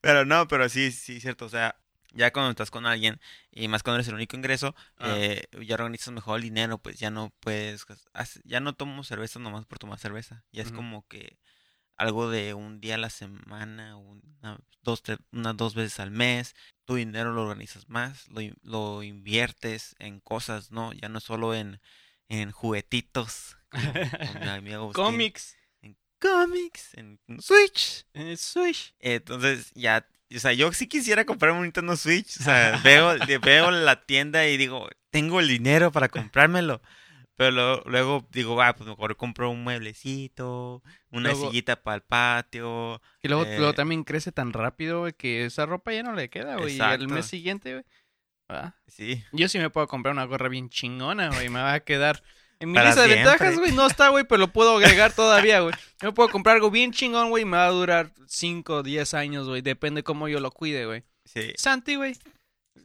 [0.00, 1.76] Pero no, pero sí, sí, cierto, o sea,
[2.14, 3.18] Ya cuando estás con alguien,
[3.52, 5.14] y más cuando eres el único ingreso, Ah.
[5.16, 9.38] eh, ya organizas mejor el dinero, pues ya no puedes, hace- ya no tomo cerveza
[9.38, 10.44] nomás por tomar cerveza.
[10.52, 11.38] Ya es como que
[12.02, 16.54] algo de un día a la semana, una, dos, dos veces al mes.
[16.84, 20.92] Tu dinero lo organizas más, lo, lo inviertes en cosas, ¿no?
[20.92, 21.80] Ya no solo en,
[22.28, 23.56] en juguetitos.
[24.92, 25.56] Cómics.
[25.80, 28.04] En cómics, en Switch.
[28.14, 28.94] En Switch.
[28.98, 32.40] Entonces, ya, o sea, yo sí quisiera comprarme un Nintendo Switch.
[32.40, 36.82] O sea, veo, veo la tienda y digo, tengo el dinero para comprármelo.
[37.36, 42.02] Pero lo- luego digo, va, pues mejor compro un mueblecito, una Luego- sillita para el
[42.02, 43.00] patio.
[43.22, 46.28] Y luego, Eh, luego también crece tan rápido, güey, que esa ropa ya no le
[46.28, 46.76] queda, güey.
[46.76, 47.84] Y el mes siguiente, güey.
[48.48, 51.48] ah, Sí, Yo sí me puedo comprar una gorra bien chingona, güey.
[51.48, 52.22] Me va a quedar.
[52.60, 55.60] En mi Para lista de ventajas, güey, no está, güey, pero lo puedo agregar todavía,
[55.60, 55.74] güey.
[56.00, 58.82] Yo me puedo comprar algo bien chingón, güey, y me va a durar 5 o
[58.84, 59.62] 10 años, güey.
[59.62, 61.02] Depende cómo yo lo cuide, güey.
[61.24, 61.52] sí.
[61.56, 62.14] Santi, güey.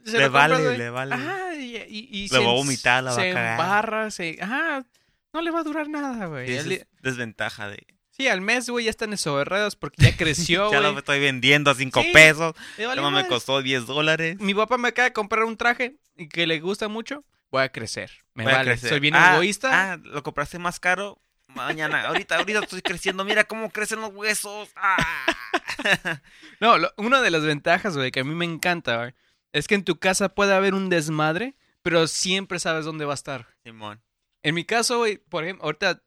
[0.06, 1.15] Se Le vale, le vale.
[1.15, 3.52] Ajá, y, y, y Lo va a vomitar, la va a se cagar.
[3.52, 4.38] embarra, se...
[4.41, 4.86] Ajá,
[5.34, 6.52] no le va a durar nada, güey.
[6.52, 7.86] Es desventaja de...
[8.12, 11.76] Sí, al mes, güey, ya están esoberrados porque ya creció, ya lo estoy vendiendo a
[11.76, 12.56] 5 Sí, pesos.
[12.78, 14.38] Le vale me costó 10 dólares.
[14.39, 15.97] Mi papá me acaba de comprar un traje
[16.32, 17.23] que le gusta mucho.
[17.52, 18.12] Voy a crecer.
[18.34, 18.71] Me Voy a vale.
[18.71, 18.89] crecer.
[18.89, 19.93] Soy bien Ah, egoísta.
[19.93, 21.21] Ah, lo compraste más caro.
[21.50, 23.23] Mañana, ahorita, ahorita estoy creciendo.
[23.23, 24.69] Mira cómo crecen los huesos.
[24.76, 24.97] Ah.
[26.60, 29.13] No, lo- una de las ventajas, güey, que a mí me encanta, güey,
[29.53, 33.15] es que en tu casa puede haber un desmadre, pero siempre sabes dónde va a
[33.15, 33.47] estar.
[33.63, 34.01] Simón.
[34.43, 36.03] En mi caso, güey, por ejemplo, ahorita,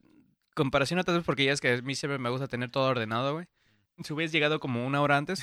[0.55, 3.35] comparación a otras porque ya es que a mí siempre me gusta tener todo ordenado,
[3.35, 3.47] güey.
[4.03, 5.43] Si hubieras llegado como una hora antes,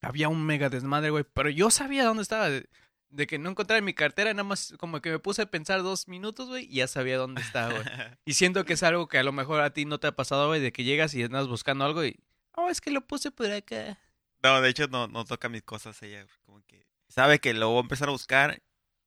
[0.00, 2.50] había un mega desmadre, güey, pero yo sabía dónde estaba.
[2.50, 2.68] De,
[3.10, 6.08] de que no encontraba mi cartera, nada más como que me puse a pensar dos
[6.08, 7.84] minutos, güey, y ya sabía dónde estaba, güey.
[8.24, 10.48] Y siento que es algo que a lo mejor a ti no te ha pasado,
[10.48, 12.18] güey, de que llegas y andas buscando algo y...
[12.56, 13.98] Oh, es que lo puse por acá.
[14.42, 16.26] No, de hecho no, no toca mis cosas ella.
[16.44, 18.62] Como que sabe que lo voy a empezar a buscar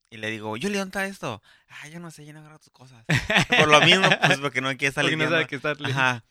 [0.10, 1.42] y le digo, yo le dónde está esto.
[1.68, 3.04] Ah, yo no sé, yo no agarro tus cosas.
[3.50, 5.72] Por lo mismo, pues porque no quiere estar Porque no sabe que está...
[5.84, 6.24] Ajá.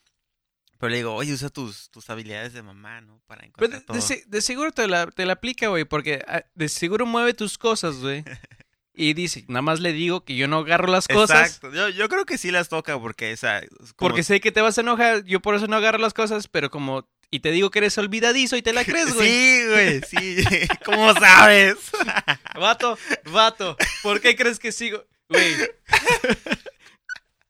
[0.79, 3.21] Pero le digo, oye, usa tus, tus habilidades de mamá, ¿no?
[3.27, 4.31] Para Pero encontrar de, de todo.
[4.31, 7.97] de seguro te la, te la aplica, güey, porque ah, de seguro mueve tus cosas,
[7.97, 8.25] güey.
[8.99, 11.49] Y dice, nada más le digo que yo no agarro las cosas.
[11.49, 11.71] Exacto.
[11.71, 14.63] Yo, yo creo que sí las toca porque, o sea, como- Porque sé que te
[14.63, 17.07] vas a enojar, yo por eso no agarro las cosas, pero como...
[17.31, 19.29] Y te digo que eres olvidadizo y te la crees, güey.
[19.29, 20.69] Sí, güey, sí.
[20.85, 21.77] ¿Cómo sabes?
[22.55, 22.97] Vato,
[23.31, 25.05] vato, ¿por qué crees que sigo?
[25.29, 25.55] Güey.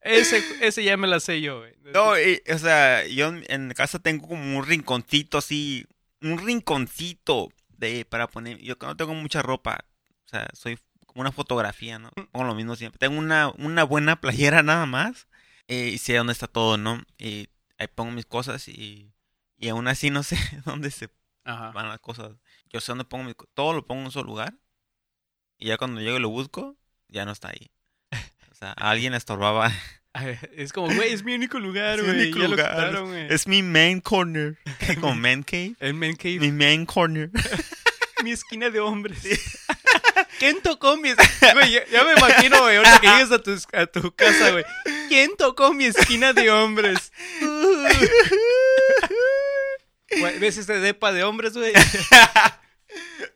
[0.00, 1.74] Ese, ese ya me la sé yo, güey.
[1.92, 5.86] No, y, o sea, yo en, casa tengo como un rinconcito así,
[6.20, 9.84] un rinconcito de para poner, yo no tengo mucha ropa,
[10.24, 12.10] o sea, soy como una fotografía, ¿no?
[12.30, 12.98] Pongo lo mismo siempre.
[12.98, 15.26] Tengo una, una buena playera nada más
[15.66, 17.02] eh, y sé dónde está todo, ¿no?
[17.18, 19.12] Y ahí pongo mis cosas y,
[19.59, 21.09] y aún así no sé dónde se
[21.45, 21.71] Ajá.
[21.73, 22.33] van las cosas.
[22.71, 24.55] Yo sé dónde pongo co- todo lo pongo en un solo lugar
[25.59, 26.77] y ya cuando llego y lo busco,
[27.09, 27.71] ya no está ahí.
[28.51, 29.73] O sea, alguien estorbaba.
[30.53, 32.49] Es como, güey, es mi único lugar, Es mi güey.
[33.07, 33.27] güey.
[33.33, 34.59] Es mi main corner.
[35.01, 35.75] Como man cave.
[35.79, 36.38] El man cave.
[36.40, 37.31] Mi main corner.
[38.25, 39.23] mi esquina de hombres.
[40.38, 41.53] ¿Quién tocó mi esquina?
[41.55, 44.64] Güey, ya, ya me imagino, güey, ahorita que llegues a tu, a tu casa, güey.
[45.09, 47.12] ¿Quién tocó mi esquina de hombres?
[50.19, 51.73] Güey, ¿Ves este depa de hombres, güey?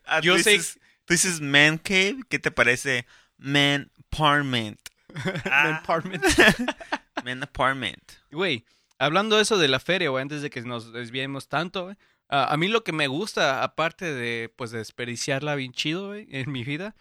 [0.06, 2.20] Ah, Yo tú sé- dices- Tú dices man cave.
[2.28, 3.06] ¿Qué te parece?
[3.36, 4.78] Man apartment.
[5.44, 6.24] Man apartment.
[7.24, 8.12] Man apartment.
[8.30, 8.64] Güey,
[8.98, 11.96] hablando de eso de la feria, güey, antes de que nos desviemos tanto, güey.
[12.28, 16.50] ah, a mí lo que me gusta, aparte de, pues, desperdiciarla bien chido, güey, en
[16.52, 16.94] mi vida,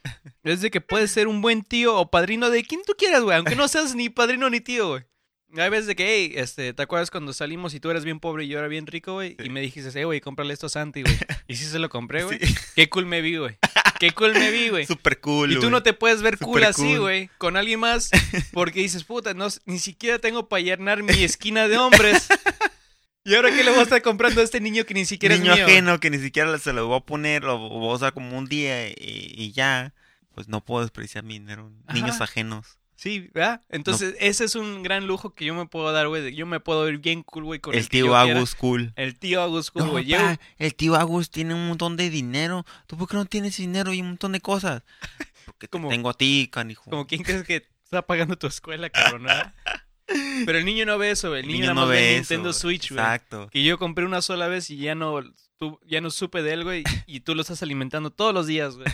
[0.44, 3.38] es de que puedes ser un buen tío o padrino de quien tú quieras, güey,
[3.38, 5.04] aunque no seas ni padrino ni tío, güey.
[5.58, 8.44] Hay veces de que, hey, este, ¿te acuerdas cuando salimos y tú eras bien pobre
[8.46, 9.36] y yo era bien rico, güey?
[9.44, 11.18] Y me dijiste, hey, güey, cómprale esto a Santi, güey.
[11.48, 12.40] Y sí se lo compré, güey.
[12.40, 12.56] Sí.
[12.76, 13.58] Qué cool me vi, güey.
[14.00, 14.86] Qué cool me vi, güey.
[14.86, 15.52] Super cool.
[15.52, 18.12] Y tú no te puedes ver cool así, güey, con alguien más,
[18.54, 22.28] porque dices, puta, no, ni siquiera tengo para llenar mi esquina de hombres.
[23.26, 25.52] ¿Y ahora qué le voy a estar comprando a este niño que ni siquiera Niño
[25.52, 25.66] es mío?
[25.66, 27.44] ajeno que ni siquiera se lo voy a poner.
[27.44, 29.94] Lo voy a usar como un día y, y ya.
[30.34, 31.72] Pues no puedo desperdiciar mi dinero.
[31.94, 32.79] Niños ajenos.
[33.02, 33.62] Sí, ¿verdad?
[33.70, 36.36] Entonces, ese es un gran lujo que yo me puedo dar, güey.
[36.36, 38.14] Yo me puedo ir bien cool, güey, con el, El tío.
[38.14, 38.92] Agus cool.
[38.98, 40.04] El tío Agus cool, No, güey.
[40.04, 42.66] Llego- el tío Agus tiene un montón de dinero.
[42.88, 44.84] ¿Tú por qué no tienes dinero y un montón de cosas?
[45.46, 46.90] Porque te Como- tengo a ti, canijo.
[46.90, 49.54] Como quién crees que está pagando tu escuela, cabrón, ¿verdad?
[50.46, 51.40] Pero el niño no ve eso, güey.
[51.40, 52.60] El El niño, niño nada no ve ve Nintendo eso.
[52.60, 53.00] Switch, güey.
[53.02, 53.48] Exacto.
[53.50, 55.22] Que yo compré una sola vez y ya no,
[55.58, 56.84] tú, ya no supe de él, güey.
[57.08, 58.88] Y tú lo estás alimentando todos los días, güey.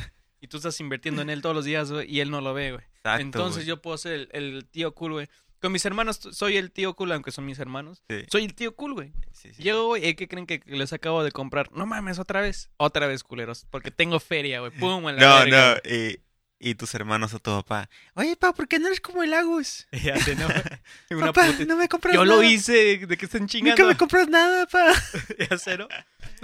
[0.46, 2.08] Y tú estás invirtiendo en él todos los días, güey.
[2.08, 2.84] Y él no lo ve, güey.
[2.98, 5.28] Exacto, Entonces yo puedo ser el, el tío cool, güey.
[5.60, 8.04] Con mis hermanos soy el tío cool, aunque son mis hermanos.
[8.08, 9.12] Sí, Soy el tío cool, güey.
[9.32, 9.64] sí, sí.
[9.64, 11.72] Llego, güey, ¿y ¿qué creen que les acabo de comprar?
[11.72, 12.70] No mames, otra vez.
[12.78, 13.66] Otra vez, culeros.
[13.72, 14.72] Porque tengo feria, güey.
[14.72, 16.20] Pum, en la No, verga, no, y,
[16.60, 17.90] y tus hermanos o tu papá.
[18.14, 19.88] Oye, pa, ¿por qué no eres como el Agus?
[20.04, 20.46] Ya sé, ¿no?
[21.18, 22.36] Una Papá, puta- no me compras Yo nada.
[22.38, 23.76] lo hice, de que estén chingando.
[23.82, 24.94] Nunca me compras nada, pa.
[25.50, 25.88] Ya sé, ¿no?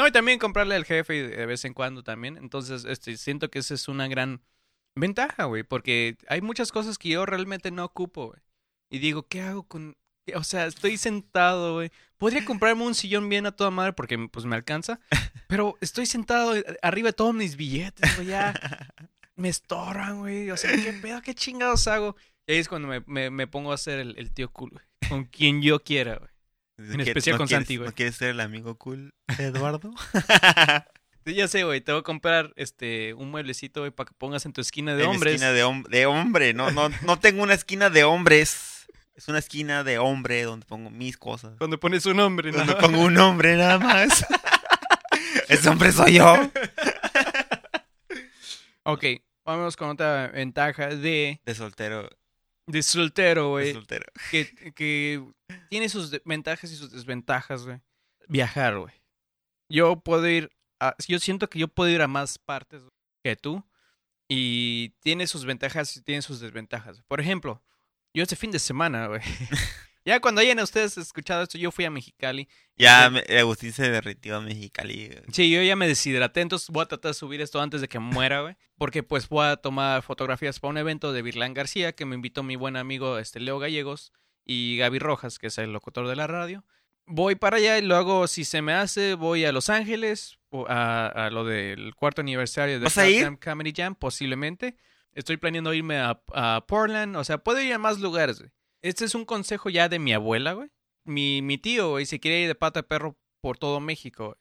[0.01, 2.35] No, y también comprarle al jefe de vez en cuando también.
[2.37, 4.41] Entonces, este, siento que esa es una gran
[4.95, 5.61] ventaja, güey.
[5.61, 8.41] Porque hay muchas cosas que yo realmente no ocupo, güey.
[8.89, 9.95] Y digo, ¿qué hago con...?
[10.33, 11.91] O sea, estoy sentado, güey.
[12.17, 14.99] Podría comprarme un sillón bien a toda madre porque pues me alcanza.
[15.47, 18.29] Pero estoy sentado arriba de todos mis billetes, güey.
[18.29, 18.59] Ya
[19.35, 20.49] me estorban, güey.
[20.49, 21.21] O sea, ¿qué pedo?
[21.21, 22.15] ¿Qué chingados hago?
[22.47, 24.85] Y ahí es cuando me, me, me pongo a ser el, el tío cool, güey.
[25.07, 26.31] Con quien yo quiera, güey.
[26.87, 27.89] ¿No En especial no con quieres- Santi, güey.
[27.89, 29.91] ¿No quieres ser el amigo cool de Eduardo?
[31.23, 31.81] Sí, ya sé, güey.
[31.81, 35.03] Te voy a comprar este un mueblecito, güey, para que pongas en tu esquina de
[35.03, 35.35] En hombres.
[35.35, 36.55] esquina de, hom- de hombre.
[36.55, 38.87] No, no, no tengo una esquina de hombres.
[39.13, 41.53] Es una esquina de hombre donde pongo mis cosas.
[41.59, 42.57] Cuando pones un hombre, ¿no?
[42.57, 44.25] Donde pongo un hombre nada más.
[45.47, 46.35] Ese hombre soy yo.
[48.83, 49.05] Ok,
[49.45, 52.09] vamos con otra ventaja de, De soltero.
[52.71, 53.73] De soltero, De güey.
[53.73, 54.05] soltero.
[54.31, 55.23] Que, que
[55.69, 57.81] tiene sus ventajas y sus desventajas, güey.
[58.27, 58.93] Viajar, güey.
[59.69, 62.81] Yo puedo ir a, yo siento que yo puedo ir a más partes
[63.23, 63.63] que tú.
[64.33, 67.01] Y tiene sus ventajas y tiene sus desventajas.
[67.07, 67.61] Por ejemplo,
[68.13, 69.21] yo este fin de semana, güey.
[70.05, 72.47] ya cuando hayan ustedes escuchado esto, yo fui a Mexicali.
[72.77, 75.11] Ya me- Agustín se derritió a Mexicali.
[75.31, 77.99] Sí, yo ya me deshidraté, entonces voy a tratar de subir esto antes de que
[77.99, 78.55] muera, güey.
[78.77, 82.41] Porque pues voy a tomar fotografías para un evento de Virlán García, que me invitó
[82.43, 84.11] mi buen amigo este Leo Gallegos
[84.45, 86.65] y Gaby Rojas, que es el locutor de la radio.
[87.05, 91.29] Voy para allá y luego, si se me hace, voy a Los Ángeles, a, a
[91.29, 92.85] lo del cuarto aniversario de.
[93.21, 94.75] Jam Comedy Jam, posiblemente.
[95.13, 98.51] Estoy planeando irme a, a Portland, o sea, puedo ir a más lugares, güey.
[98.81, 100.69] Este es un consejo ya de mi abuela, güey.
[101.03, 104.37] Mi, mi tío, güey, se quiere ir de pata de perro por todo México, güey.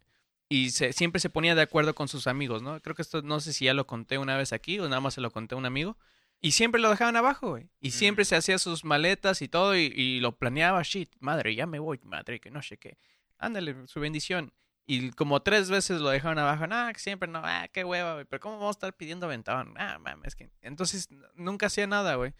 [0.52, 2.80] Y se- siempre se ponía de acuerdo con sus amigos, ¿no?
[2.80, 5.14] Creo que esto no sé si ya lo conté una vez aquí o nada más
[5.14, 5.96] se lo conté a un amigo.
[6.40, 7.68] Y siempre lo dejaban abajo, güey.
[7.80, 8.26] Y siempre Mm.
[8.26, 12.00] se hacía sus maletas y todo y, y lo planeaba, shit, madre, ya me voy,
[12.02, 12.98] madre, que no sé qué.
[13.38, 14.52] Ándale, su bendición.
[14.86, 18.24] Y como tres veces lo dejaron abajo, no, que siempre no, ah, qué hueva, güey.
[18.24, 19.74] Pero ¿cómo vamos a estar pidiendo aventón?
[19.76, 20.50] Ah, mames, que...
[20.62, 22.32] Entonces, nunca hacía nada, güey.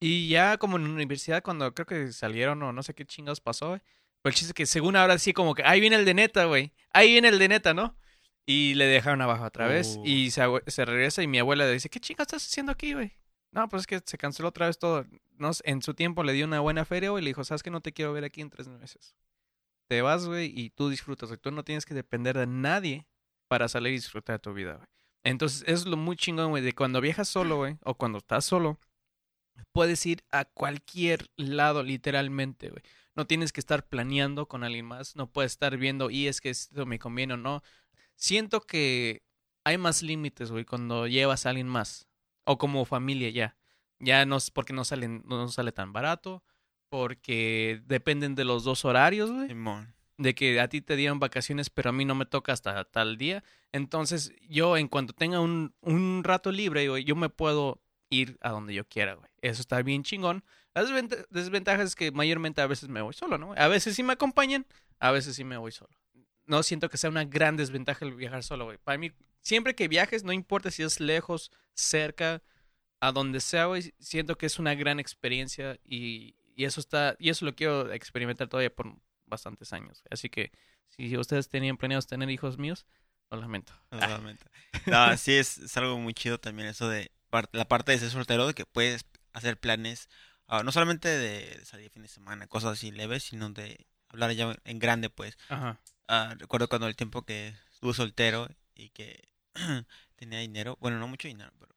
[0.00, 3.40] Y ya como en la universidad, cuando creo que salieron o no sé qué chingados
[3.40, 3.80] pasó, güey.
[4.22, 6.44] Pero el chiste es que según ahora sí como que, ahí viene el de neta,
[6.44, 6.72] güey.
[6.92, 7.96] Ahí viene el de neta, ¿no?
[8.46, 9.96] Y le dejaron abajo otra vez.
[9.98, 10.02] Oh.
[10.04, 13.12] Y se, se regresa y mi abuela le dice, ¿qué chingados estás haciendo aquí, güey?
[13.50, 15.04] No, pues es que se canceló otra vez todo.
[15.36, 17.62] No, sé, en su tiempo le dio una buena feria, güey, y le dijo, ¿sabes
[17.62, 19.14] que no te quiero ver aquí en tres meses?
[19.88, 21.38] Te vas, güey, y tú disfrutas, güey.
[21.38, 23.06] Tú no tienes que depender de nadie
[23.48, 24.88] para salir y disfrutar de tu vida, güey.
[25.24, 28.78] Entonces, es lo muy chingón, güey, de cuando viajas solo, güey, o cuando estás solo,
[29.72, 32.82] puedes ir a cualquier lado, literalmente, güey.
[33.14, 36.50] No tienes que estar planeando con alguien más, no puedes estar viendo, y es que
[36.50, 37.62] esto me conviene o no.
[38.16, 39.22] Siento que
[39.64, 42.08] hay más límites, güey, cuando llevas a alguien más,
[42.44, 43.56] o como familia ya.
[44.00, 46.44] Ya no es porque no salen, no sale tan barato,
[46.88, 49.48] porque dependen de los dos horarios, güey
[50.18, 53.16] de que a ti te dieron vacaciones, pero a mí no me toca hasta tal
[53.16, 53.44] día.
[53.72, 58.50] Entonces, yo en cuanto tenga un, un rato libre, güey, yo me puedo ir a
[58.50, 59.30] donde yo quiera, güey.
[59.42, 60.44] Eso está bien chingón.
[60.74, 63.54] Las desventa- desventajas es que mayormente a veces me voy solo, ¿no?
[63.56, 64.66] A veces sí me acompañan,
[64.98, 65.90] a veces sí me voy solo.
[66.46, 68.78] No siento que sea una gran desventaja el viajar solo, güey.
[68.78, 72.42] Para mí, siempre que viajes, no importa si es lejos, cerca,
[73.00, 77.44] a donde sea, güey, siento que es una gran experiencia y, eso está, y eso
[77.44, 78.92] lo quiero experimentar todavía por
[79.26, 80.02] bastantes años.
[80.10, 80.50] Así que
[80.88, 82.86] si ustedes tenían planeados tener hijos míos,
[83.30, 83.72] lo lamento.
[83.90, 84.44] Totalmente.
[84.86, 87.12] No, sí, es, es algo muy chido también eso de
[87.52, 90.08] la parte de ser soltero, de que puedes hacer planes,
[90.46, 94.32] ah, no solamente de salir de fin de semana, cosas así leves, sino de hablar
[94.32, 95.36] ya en grande, pues.
[95.48, 95.80] Ajá.
[96.08, 99.28] Ah, recuerdo cuando el tiempo que estuve soltero y que
[100.16, 101.74] tenía dinero, bueno, no mucho dinero, pero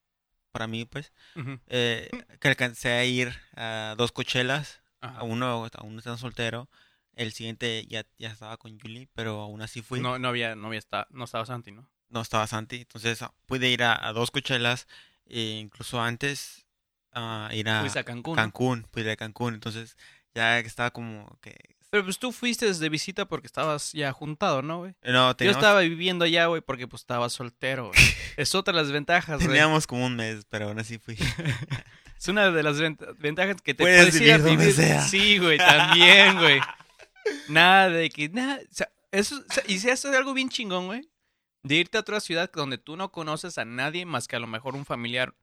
[0.50, 1.60] para mí, pues, Ujú.
[1.66, 2.10] eh,
[2.40, 5.20] que alcancé a ir a dos cochelas, Ajá.
[5.20, 6.68] a uno aún estaba soltero,
[7.14, 10.00] el siguiente ya, ya estaba con Julie, pero aún así fui.
[10.00, 11.86] No, no había, no había no estaba Santi, ¿no?
[12.08, 12.76] no estaba Santi.
[12.76, 14.86] Entonces ah, pude ir a, a dos cochelas,
[15.26, 16.66] e incluso antes
[17.12, 18.36] a ir a Fuiste a Cancún.
[18.36, 18.42] ¿no?
[18.42, 19.54] Cancún, pude ir a Cancún.
[19.54, 19.96] Entonces
[20.34, 21.56] ya estaba como que...
[21.90, 24.94] Pero pues tú fuiste de visita porque estabas ya juntado, ¿no, güey?
[25.02, 28.00] No, Yo teníamos, estaba viviendo allá, güey, porque pues estaba soltero, güey.
[28.38, 29.48] Es otra de las ventajas, güey.
[29.48, 31.16] teníamos como un mes, pero aún así fui.
[32.18, 35.02] Es una de las vent- ventajas que te Puedes puedes, ir a vivir donde sea.
[35.02, 36.60] Sí, güey, también, güey.
[37.48, 40.48] Nada de que, nada, o sea, eso, o sea, y si eso es algo bien
[40.48, 41.08] chingón, güey,
[41.62, 44.46] de irte a otra ciudad donde tú no conoces a nadie más que a lo
[44.46, 45.34] mejor un familiar,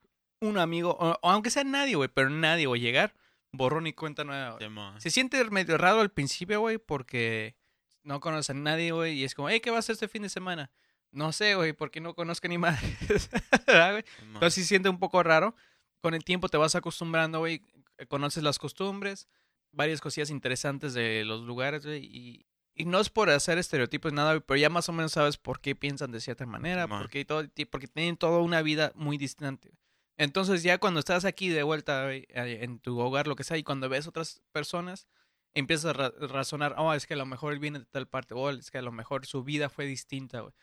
[0.41, 3.13] un amigo, o, o aunque sea nadie, güey, pero nadie, güey, llegar,
[3.51, 4.57] borrón y cuenta nueva.
[4.59, 4.99] Simón.
[4.99, 7.55] Se siente medio raro al principio, güey, porque
[8.03, 10.23] no conoces a nadie, güey, y es como, hey, ¿qué vas a hacer este fin
[10.23, 10.71] de semana?
[11.11, 12.79] No sé, güey, porque no conozco ni más.
[13.67, 14.03] Simón.
[14.33, 15.55] Entonces sí siente un poco raro.
[16.01, 17.61] Con el tiempo te vas acostumbrando, güey,
[18.07, 19.27] conoces las costumbres,
[19.71, 22.45] varias cosillas interesantes de los lugares, güey, y,
[22.79, 25.59] y no es por hacer estereotipos ni nada, pero ya más o menos sabes por
[25.59, 27.01] qué piensan de cierta manera, Simón.
[27.01, 29.71] porque, todo, porque tienen toda una vida muy distante.
[30.17, 33.57] Entonces ya cuando estás aquí de vuelta güey, eh, en tu hogar, lo que sea,
[33.57, 35.07] y cuando ves otras personas,
[35.53, 38.33] empiezas a ra- razonar, oh, es que a lo mejor él viene de tal parte,
[38.33, 40.53] o es que a lo mejor su vida fue distinta, güey.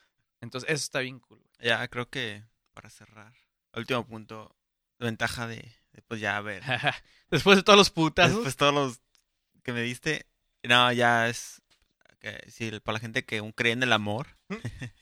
[0.40, 1.42] Entonces eso está bien cool.
[1.58, 3.32] Ya, creo que para cerrar.
[3.74, 4.54] Último punto.
[4.98, 5.56] Ventaja de,
[5.92, 6.62] de, pues ya ver.
[7.30, 8.36] Después de todos los putazos.
[8.36, 9.00] Después todos los
[9.62, 10.26] que me diste.
[10.62, 11.62] No, ya es.
[12.26, 14.36] Que, sí, para la gente que aún cree en el amor.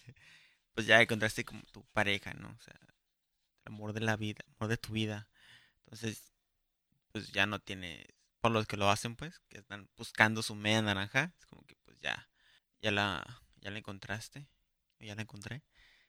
[0.74, 2.48] pues ya encontraste como tu pareja, ¿no?
[2.48, 5.28] O sea, el amor de la vida, el amor de tu vida.
[5.86, 6.32] Entonces,
[7.12, 8.06] pues ya no tiene.
[8.42, 11.32] Por los que lo hacen, pues, que están buscando su media naranja.
[11.38, 12.28] Es como que, pues ya.
[12.82, 14.46] Ya la, ya la encontraste.
[15.00, 15.62] Ya la encontré.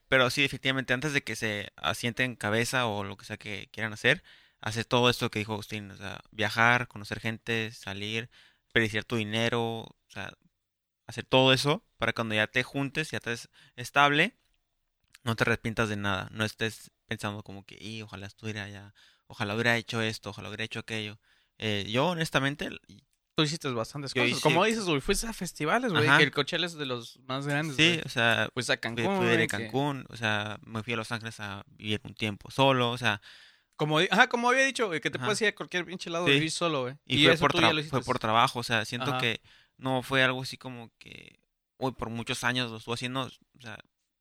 [0.09, 3.93] Pero sí, efectivamente, antes de que se asienten cabeza o lo que sea que quieran
[3.93, 4.21] hacer,
[4.59, 8.29] hacer todo esto que dijo Agustín, o sea, viajar, conocer gente, salir,
[8.63, 10.33] desperdiciar tu dinero, o sea,
[11.07, 14.35] hacer todo eso para cuando ya te juntes, ya estés estable,
[15.23, 18.93] no te arrepientas de nada, no estés pensando como que, y ojalá estuviera ya,
[19.27, 21.19] ojalá hubiera hecho esto, ojalá hubiera hecho aquello.
[21.57, 22.69] Eh, yo honestamente,
[23.37, 24.29] Tú hiciste bastantes cosas.
[24.29, 26.07] hice- Como dices, güey, fuiste a festivales, güey.
[26.17, 28.01] Que el Coachella es de los más grandes, sí, güey.
[28.05, 31.39] o sea, Fuiste a Cancún, fui que- Cancún, o sea, me fui a Los Ángeles
[31.41, 33.21] a vivir un tiempo solo, o sea,
[33.77, 35.25] Como, ajá, como había dicho, güey, que te Ajá.
[35.25, 36.31] puedes ir a cualquier pinche lado Sí.
[36.31, 36.95] y vivir solo, güey.
[37.05, 39.19] Y, fue, eso por tú ya tra- lo fue por trabajo, o sea, siento Ajá.
[39.19, 39.41] que
[39.77, 41.39] no fue algo así como que,
[41.77, 43.77] uy, por muchos años lo estuve haciendo, o sea,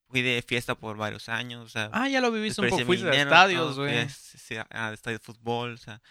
[0.08, 2.84] fui de fiesta por varios años, o sea, Ah, ya lo viviste un poco.
[2.84, 4.08] Fuiste a estadios, güey.
[4.08, 6.02] sí, a- a estadios de fútbol, o sea,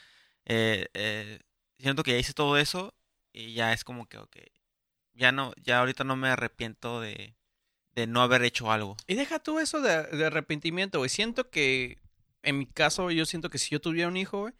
[0.45, 1.39] eh, eh,
[1.77, 2.93] siento que ya hice todo eso
[3.31, 4.37] y ya es como que, ok,
[5.13, 7.35] ya no, ya ahorita no me arrepiento de,
[7.95, 8.97] de no haber hecho algo.
[9.07, 11.09] Y deja tú eso de, de arrepentimiento, güey.
[11.09, 11.99] Siento que,
[12.41, 14.53] en mi caso, yo siento que si yo tuviera un hijo, güey,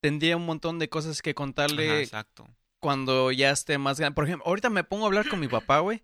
[0.00, 2.48] tendría un montón de cosas que Ajá, contarle exacto.
[2.82, 4.14] Cuando ya esté más grande.
[4.16, 6.02] Por ejemplo, ahorita me pongo a hablar con mi papá, güey.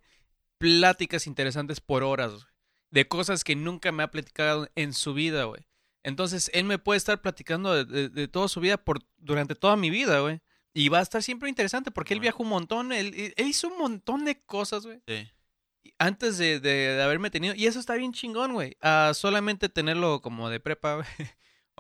[0.59, 2.45] Pláticas interesantes por horas, güey.
[2.91, 5.67] De cosas que nunca me ha platicado en su vida, güey.
[6.05, 9.77] Entonces, él me puede estar platicando de, de- de toda su vida por, durante toda
[9.77, 10.41] mi vida, güey.
[10.73, 13.77] Y va a estar siempre interesante porque él viajó un montón, él, él hizo un
[13.79, 15.29] montón de cosas, güey Sí.
[15.99, 17.55] antes de, de- de haberme tenido.
[17.55, 18.77] Y eso está bien chingón, güey.
[18.81, 21.07] A solamente tenerlo como de prepa, güey.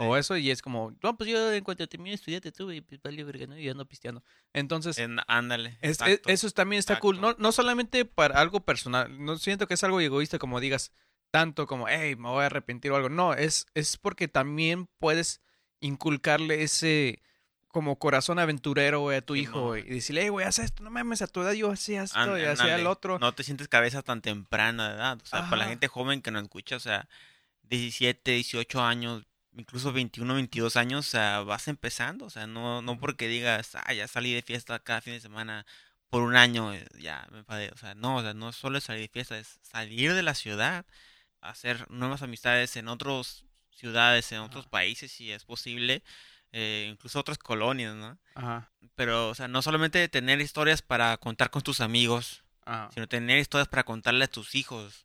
[0.01, 3.01] O eso, y es como, no, pues yo en cuanto termine estudiante tú, y pues
[3.03, 3.59] vale, verga, ¿no?
[3.59, 4.23] Y ando pisteando.
[4.53, 5.79] Entonces, En- ándale.
[5.81, 6.31] es- es- exacto.
[6.31, 7.21] eso también está cool.
[7.21, 9.25] No, no solamente para algo personal.
[9.25, 10.93] No siento que es algo egoísta como digas
[11.31, 13.09] tanto como, hey, me voy a arrepentir o algo.
[13.09, 15.41] No, es, es porque también puedes
[15.81, 17.23] inculcarle ese
[17.71, 19.77] como corazón aventurero, güey, a tu hijo.
[19.77, 22.41] Y decirle, hey, güey, haz esto, no mames, a tu edad yo hacía esto Án-
[22.41, 23.19] y hacía el otro.
[23.19, 25.19] No te sientes cabeza tan temprana de edad.
[25.23, 27.09] O sea, para la gente joven que no escucha, o sea,
[27.63, 29.27] 17, 18 años,
[29.59, 32.25] incluso 21, 22 años, o sea, vas empezando.
[32.25, 35.67] O sea, no, no porque digas, ah, ya salí de fiesta cada fin de semana
[36.09, 37.71] por un año, eh, ya me enfadé.
[37.75, 40.35] O sea, no, o sea, no solo es salir de fiesta, es salir de la
[40.35, 40.87] ciudad,
[41.41, 44.71] hacer nuevas amistades en otras ciudades, en otros Ajá.
[44.71, 46.03] países, si es posible,
[46.53, 48.19] eh, incluso otras colonias, ¿no?
[48.35, 48.71] Ajá.
[48.95, 52.91] Pero, o sea, no solamente tener historias para contar con tus amigos, Ajá.
[52.95, 55.05] sino tener historias para contarle a tus hijos.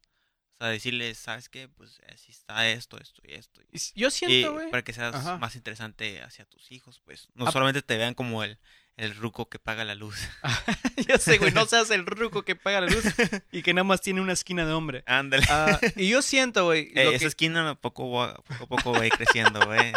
[0.60, 1.68] O sea, decirles, ¿sabes qué?
[1.68, 3.62] Pues así está esto, esto y esto.
[3.72, 4.70] Y Yo siento, güey.
[4.72, 5.38] para que seas Ajá.
[5.38, 7.52] más interesante hacia tus hijos, pues no Ah.
[7.52, 8.60] solamente te vean como el,
[8.96, 10.16] el ruco que paga la luz.
[11.08, 13.04] ya sé, güey, no seas el ruco que paga la luz
[13.52, 15.04] y que nada más tiene una esquina de hombre.
[15.08, 15.44] Ándale.
[15.50, 18.36] Ah, y yo siento, güey, Eh, esa que- esquina poco, a
[18.70, 19.92] poco va a ir creciendo, güey.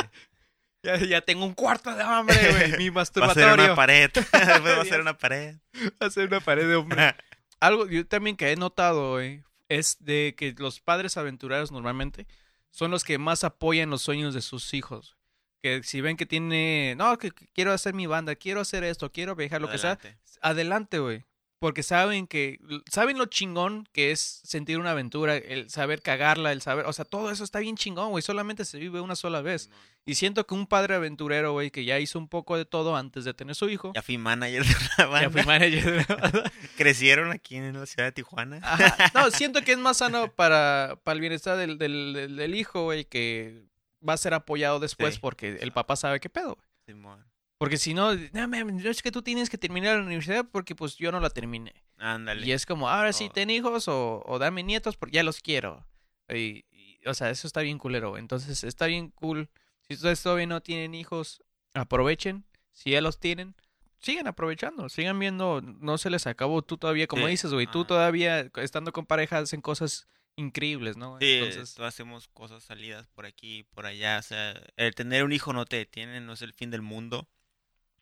[0.83, 3.65] ya, ya tengo un cuarto de hombre, güey, mi Va a ser masturbatorio.
[3.67, 4.11] una pared.
[4.35, 5.57] Va a ser una pared.
[6.03, 7.15] Va a ser una pared de hombre.
[7.61, 12.27] Algo yo también que he notado, güey, es de que los padres aventureros normalmente
[12.71, 15.17] son los que más apoyan los sueños de sus hijos.
[15.63, 19.11] Que si ven que tiene, no, que, que quiero hacer mi banda, quiero hacer esto,
[19.11, 20.19] quiero viajar, lo que sea, Adelante.
[20.43, 21.25] adelante, güey.
[21.59, 22.59] Porque saben que,
[22.93, 27.07] saben lo chingón que es sentir una aventura, el saber cagarla, el saber, o sea,
[27.07, 28.21] todo eso está bien chingón, güey.
[28.23, 29.71] Solamente se vive una sola vez.
[30.05, 33.25] Y siento que un padre aventurero, güey, que ya hizo un poco de todo antes
[33.25, 33.93] de tener su hijo.
[33.95, 35.23] Ya fui manager de una banda.
[35.23, 36.53] Ya fui manager de la banda.
[36.77, 38.61] Crecieron aquí en la ciudad de Tijuana.
[38.63, 39.11] Ajá.
[39.15, 42.85] No, siento que es más sano para, para el bienestar del, del, del- del hijo,
[42.85, 43.65] güey, que
[44.07, 45.21] va a ser apoyado después Sí.
[45.21, 46.69] porque el papá sabe qué pedo, güey.
[46.87, 47.25] Simón.
[47.59, 51.11] Porque si no, no, es que tú tienes que terminar la universidad porque pues yo
[51.11, 51.73] no la terminé.
[51.99, 52.47] Ándale.
[52.47, 53.33] Y es como, ahora sí, Oh.
[53.33, 55.87] ten hijos o, o dame nietos porque ya los quiero.
[56.29, 58.19] Y, y, o sea, eso está bien culero.
[58.19, 59.49] Entonces, está bien cool.
[59.89, 61.43] Si ustedes todavía no tienen hijos,
[61.73, 62.45] aprovechen.
[62.73, 63.55] Si ya los tienen,
[64.01, 66.61] sigan aprovechando, sigan viendo, no se les acabó.
[66.61, 67.87] Tú todavía, como Sí, dices, güey, tú ajá.
[67.89, 71.17] todavía estando con pareja hacen cosas increíbles, ¿no?
[71.21, 74.19] Sí, Entonces, hacemos cosas salidas por aquí, por allá.
[74.19, 77.27] O sea, el tener un hijo no te detiene, no es el fin del mundo.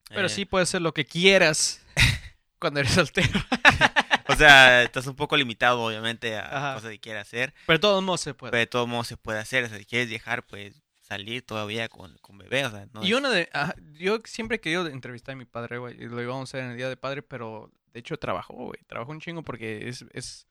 [0.09, 1.81] Pero Eh, sí puedes hacer lo que quieras
[2.59, 3.41] cuando eres soltero.
[4.27, 6.75] O sea, estás un poco limitado, obviamente, a Ajá.
[6.77, 7.53] cosas que quieras hacer.
[7.67, 8.53] Pero de todos modos se puede.
[8.53, 9.65] Pero de todos modos se puede hacer.
[9.65, 12.65] O sea, si quieres viajar, pues salir todavía con, con bebé.
[12.65, 13.51] O sea, no Y es- uno de.
[13.53, 16.03] ajá, yo siempre he querido entrevistar a mi padre, güey.
[16.03, 18.81] Y lo íbamos a hacer en el día de padre, pero de hecho trabajó, güey.
[18.87, 20.47] Trabajó un chingo porque es, es,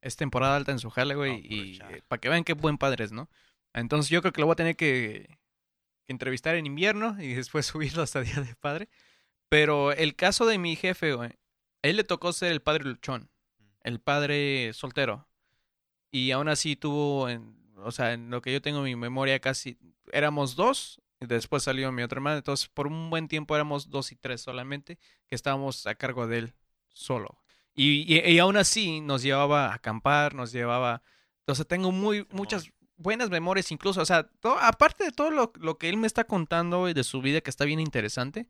[0.00, 1.34] es temporada alta en su jale, güey.
[1.44, 1.78] y
[2.08, 3.28] para que vean qué buen padre es, ¿no?
[3.74, 5.37] Entonces yo creo que lo voy a tener que,
[6.08, 8.88] que entrevistar en invierno y después subirlo hasta día de padre.
[9.48, 11.30] Pero el caso de mi jefe, güey.
[11.82, 13.30] A él le tocó ser el padre luchón.
[13.82, 15.28] El padre soltero.
[16.10, 19.38] Y aún así tuvo, en- o sea, en lo que yo tengo en mi memoria,
[19.40, 19.78] casi
[20.12, 21.00] éramos dos.
[21.20, 22.38] Y después salió mi otra hermana.
[22.38, 26.38] Entonces, por un buen tiempo éramos dos y tres solamente, que estábamos a cargo de
[26.38, 26.54] él
[26.92, 27.42] solo.
[27.74, 31.02] Y, y, y aún así nos llevaba a acampar, nos llevaba.
[31.40, 34.02] Entonces, tengo muy, muchas buenas memorias, incluso.
[34.02, 34.28] O sea,
[34.60, 37.50] aparte de todo lo, lo que él me está contando y de su vida, que
[37.50, 38.46] está bien interesante,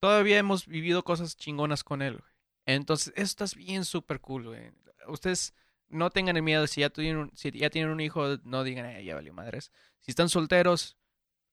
[0.00, 2.14] todavía hemos vivido cosas chingonas con él.
[2.14, 2.32] güey.
[2.66, 4.72] Entonces, esto es bien súper cool, güey.
[5.08, 5.54] Ustedes
[5.88, 8.86] no tengan el miedo, si ya tienen un, si ya tienen un hijo, no digan,
[8.86, 9.70] "Ay, ya valió madres.
[10.00, 10.96] Si están solteros,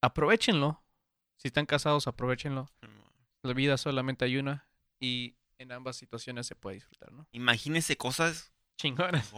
[0.01, 0.81] aprovechenlo.
[1.35, 2.69] Si están casados, aprovechenlo.
[3.41, 4.67] La vida solamente hay una
[4.99, 7.27] y en ambas situaciones se puede disfrutar, ¿no?
[7.31, 9.31] Imagínense cosas Chingonas.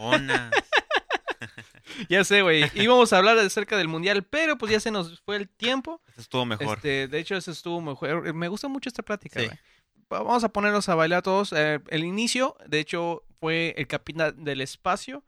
[2.08, 2.64] Ya sé, güey.
[2.74, 6.00] Íbamos a hablar acerca del mundial, pero pues ya se nos fue el tiempo.
[6.08, 6.76] Eso estuvo mejor.
[6.78, 8.32] Este, de hecho, eso estuvo mejor.
[8.34, 9.46] Me gusta mucho esta plática, Sí.
[9.46, 9.58] güey.
[10.10, 11.52] Vamos a ponernos a bailar todos.
[11.56, 15.24] Eh, el inicio, de hecho, fue el capitán del espacio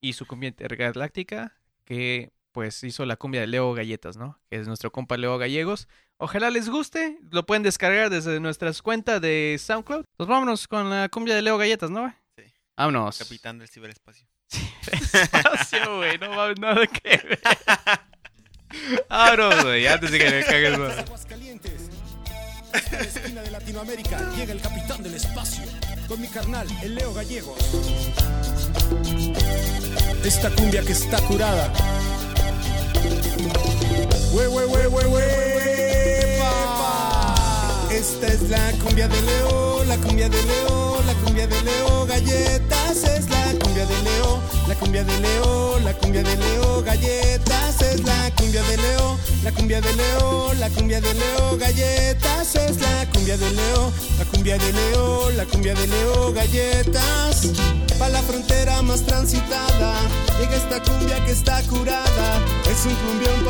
[0.00, 4.38] y su cumbia intergaláctica, que pues hizo la cumbia de Leo Galletas, ¿no?
[4.50, 5.88] Que es nuestro compa Leo Gallegos.
[6.18, 7.18] Ojalá les guste.
[7.30, 10.04] Lo pueden descargar desde nuestras cuentas de SoundCloud.
[10.16, 12.14] Pues vámonos con la cumbia de Leo Galletas, ¿no?
[12.36, 12.44] Sí.
[12.76, 13.18] Vámonos.
[13.18, 14.26] Capitán del ciberespacio.
[14.50, 16.18] Espacio, güey.
[16.18, 17.40] No mames nada que ver.
[19.08, 19.86] Vámonos, güey.
[19.86, 20.98] Antes de que me cagues, güey.
[20.98, 21.90] Aguascalientes.
[22.72, 25.64] Hasta la esquina de Latinoamérica llega el capitán del espacio
[26.08, 27.58] con mi carnal, el Leo Gallegos.
[30.24, 31.72] Esta cumbia que está curada.
[34.32, 35.53] Hue, hue, hue, hue, pa.
[37.94, 43.04] Esta es la cumbia de Leo, la cumbia de Leo, la cumbia de Leo, galletas
[43.04, 48.02] es la cumbia de Leo, la cumbia de Leo, la cumbia de Leo, galletas es
[48.02, 53.08] la cumbia de Leo, la cumbia de Leo, la cumbia de Leo, galletas es la
[53.12, 57.52] cumbia de Leo, la cumbia de Leo, la cumbia de Leo, galletas.
[57.96, 59.94] Pa' la frontera más transitada,
[60.40, 63.43] llega esta cumbia que está curada, es un cumbión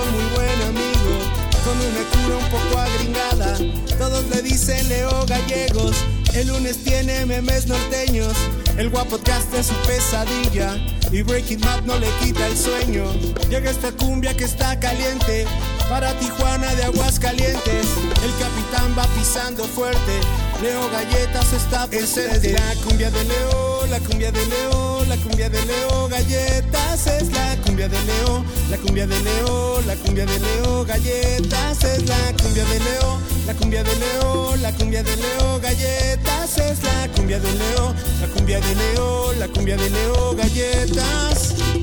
[1.79, 3.59] con cura un poco agringada.
[3.99, 5.97] Todos le dicen Leo Gallegos.
[6.35, 8.35] El lunes tiene memes norteños.
[8.77, 10.77] El guapodcast es su pesadilla.
[11.13, 13.05] Y Breaking Map no le quita el sueño.
[13.49, 15.47] Llega esta cumbia que está caliente.
[15.89, 17.87] Para Tijuana de aguas calientes.
[18.25, 20.21] El capitán va pisando fuerte.
[20.63, 22.49] Leo Galletas está presente.
[22.49, 26.09] Es la cumbia de Leo, la cumbia de Leo, la cumbia de Leo.
[26.09, 30.85] Galletas es la cumbia de Leo, la cumbia de Leo, la cumbia de Leo.
[30.85, 35.61] Galletas es la cumbia de Leo, la cumbia de Leo, la cumbia de Leo.
[35.61, 40.35] Galletas es la cumbia de Leo, la cumbia de Leo, la cumbia de Leo.
[40.37, 41.74] Galletas.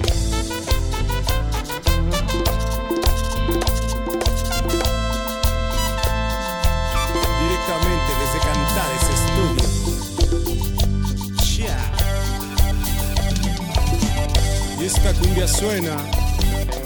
[15.04, 15.98] Esta cumbia suena,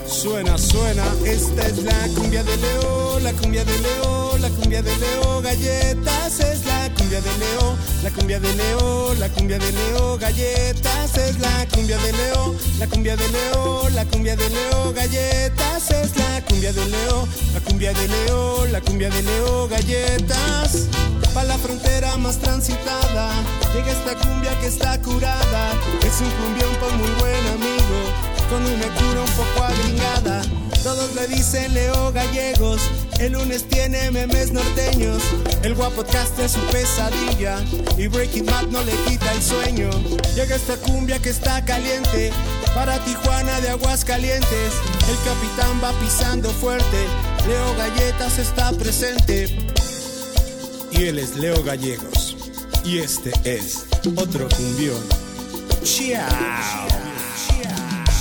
[0.08, 1.04] suena, suena.
[1.26, 5.42] Esta es la cumbia de Leo, la cumbia de Leo, la cumbia de Leo.
[5.42, 6.65] Galletas es
[7.06, 10.18] cumbia de Leo, la cumbia de Leo, la cumbia de Leo.
[10.18, 14.92] Galletas es la cumbia de Leo, la cumbia de Leo, la cumbia de Leo.
[14.92, 19.68] Galletas es la cumbia de Leo, la cumbia de Leo, la cumbia de Leo.
[19.68, 20.88] Galletas.
[21.36, 23.30] Pa' la frontera más transitada,
[23.74, 25.74] llega esta cumbia que está curada.
[26.02, 27.98] Es un cumbión por muy buen amigo,
[28.50, 30.42] con una cura un poco agringada.
[30.82, 32.82] Todos le dicen Leo Gallegos,
[33.20, 35.22] el lunes tiene memes norteños.
[35.64, 37.64] El guapodcast es su pesadilla,
[37.98, 39.90] y Breaking Mad no le quita el sueño.
[40.36, 42.32] Llega esta cumbia que está caliente,
[42.74, 44.74] para Tijuana de aguas calientes.
[45.10, 47.06] El capitán va pisando fuerte,
[47.48, 49.66] Leo Galletas está presente
[50.98, 52.38] y él es Leo Gallegos.
[52.84, 53.86] Y este es
[54.16, 55.02] otro cumbión.
[55.84, 57.05] Chao.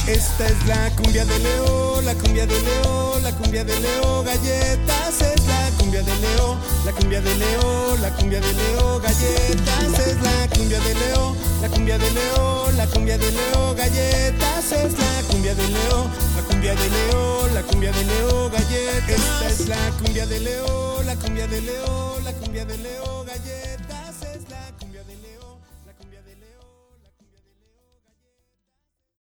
[0.07, 5.23] Esta es la cumbia de Leo, la cumbia de Leo, la cumbia de Leo, galletas
[5.23, 10.23] es la cumbia de Leo, la cumbia de Leo, la cumbia de Leo, galletas es
[10.23, 15.23] la cumbia de Leo, la cumbia de Leo, la cumbia de Leo, galletas es la
[15.31, 19.09] cumbia de Leo, la cumbia de Leo, la cumbia de Leo, galletas.
[19.09, 23.24] Esta es la cumbia de Leo, la cumbia de Leo, la cumbia de Leo.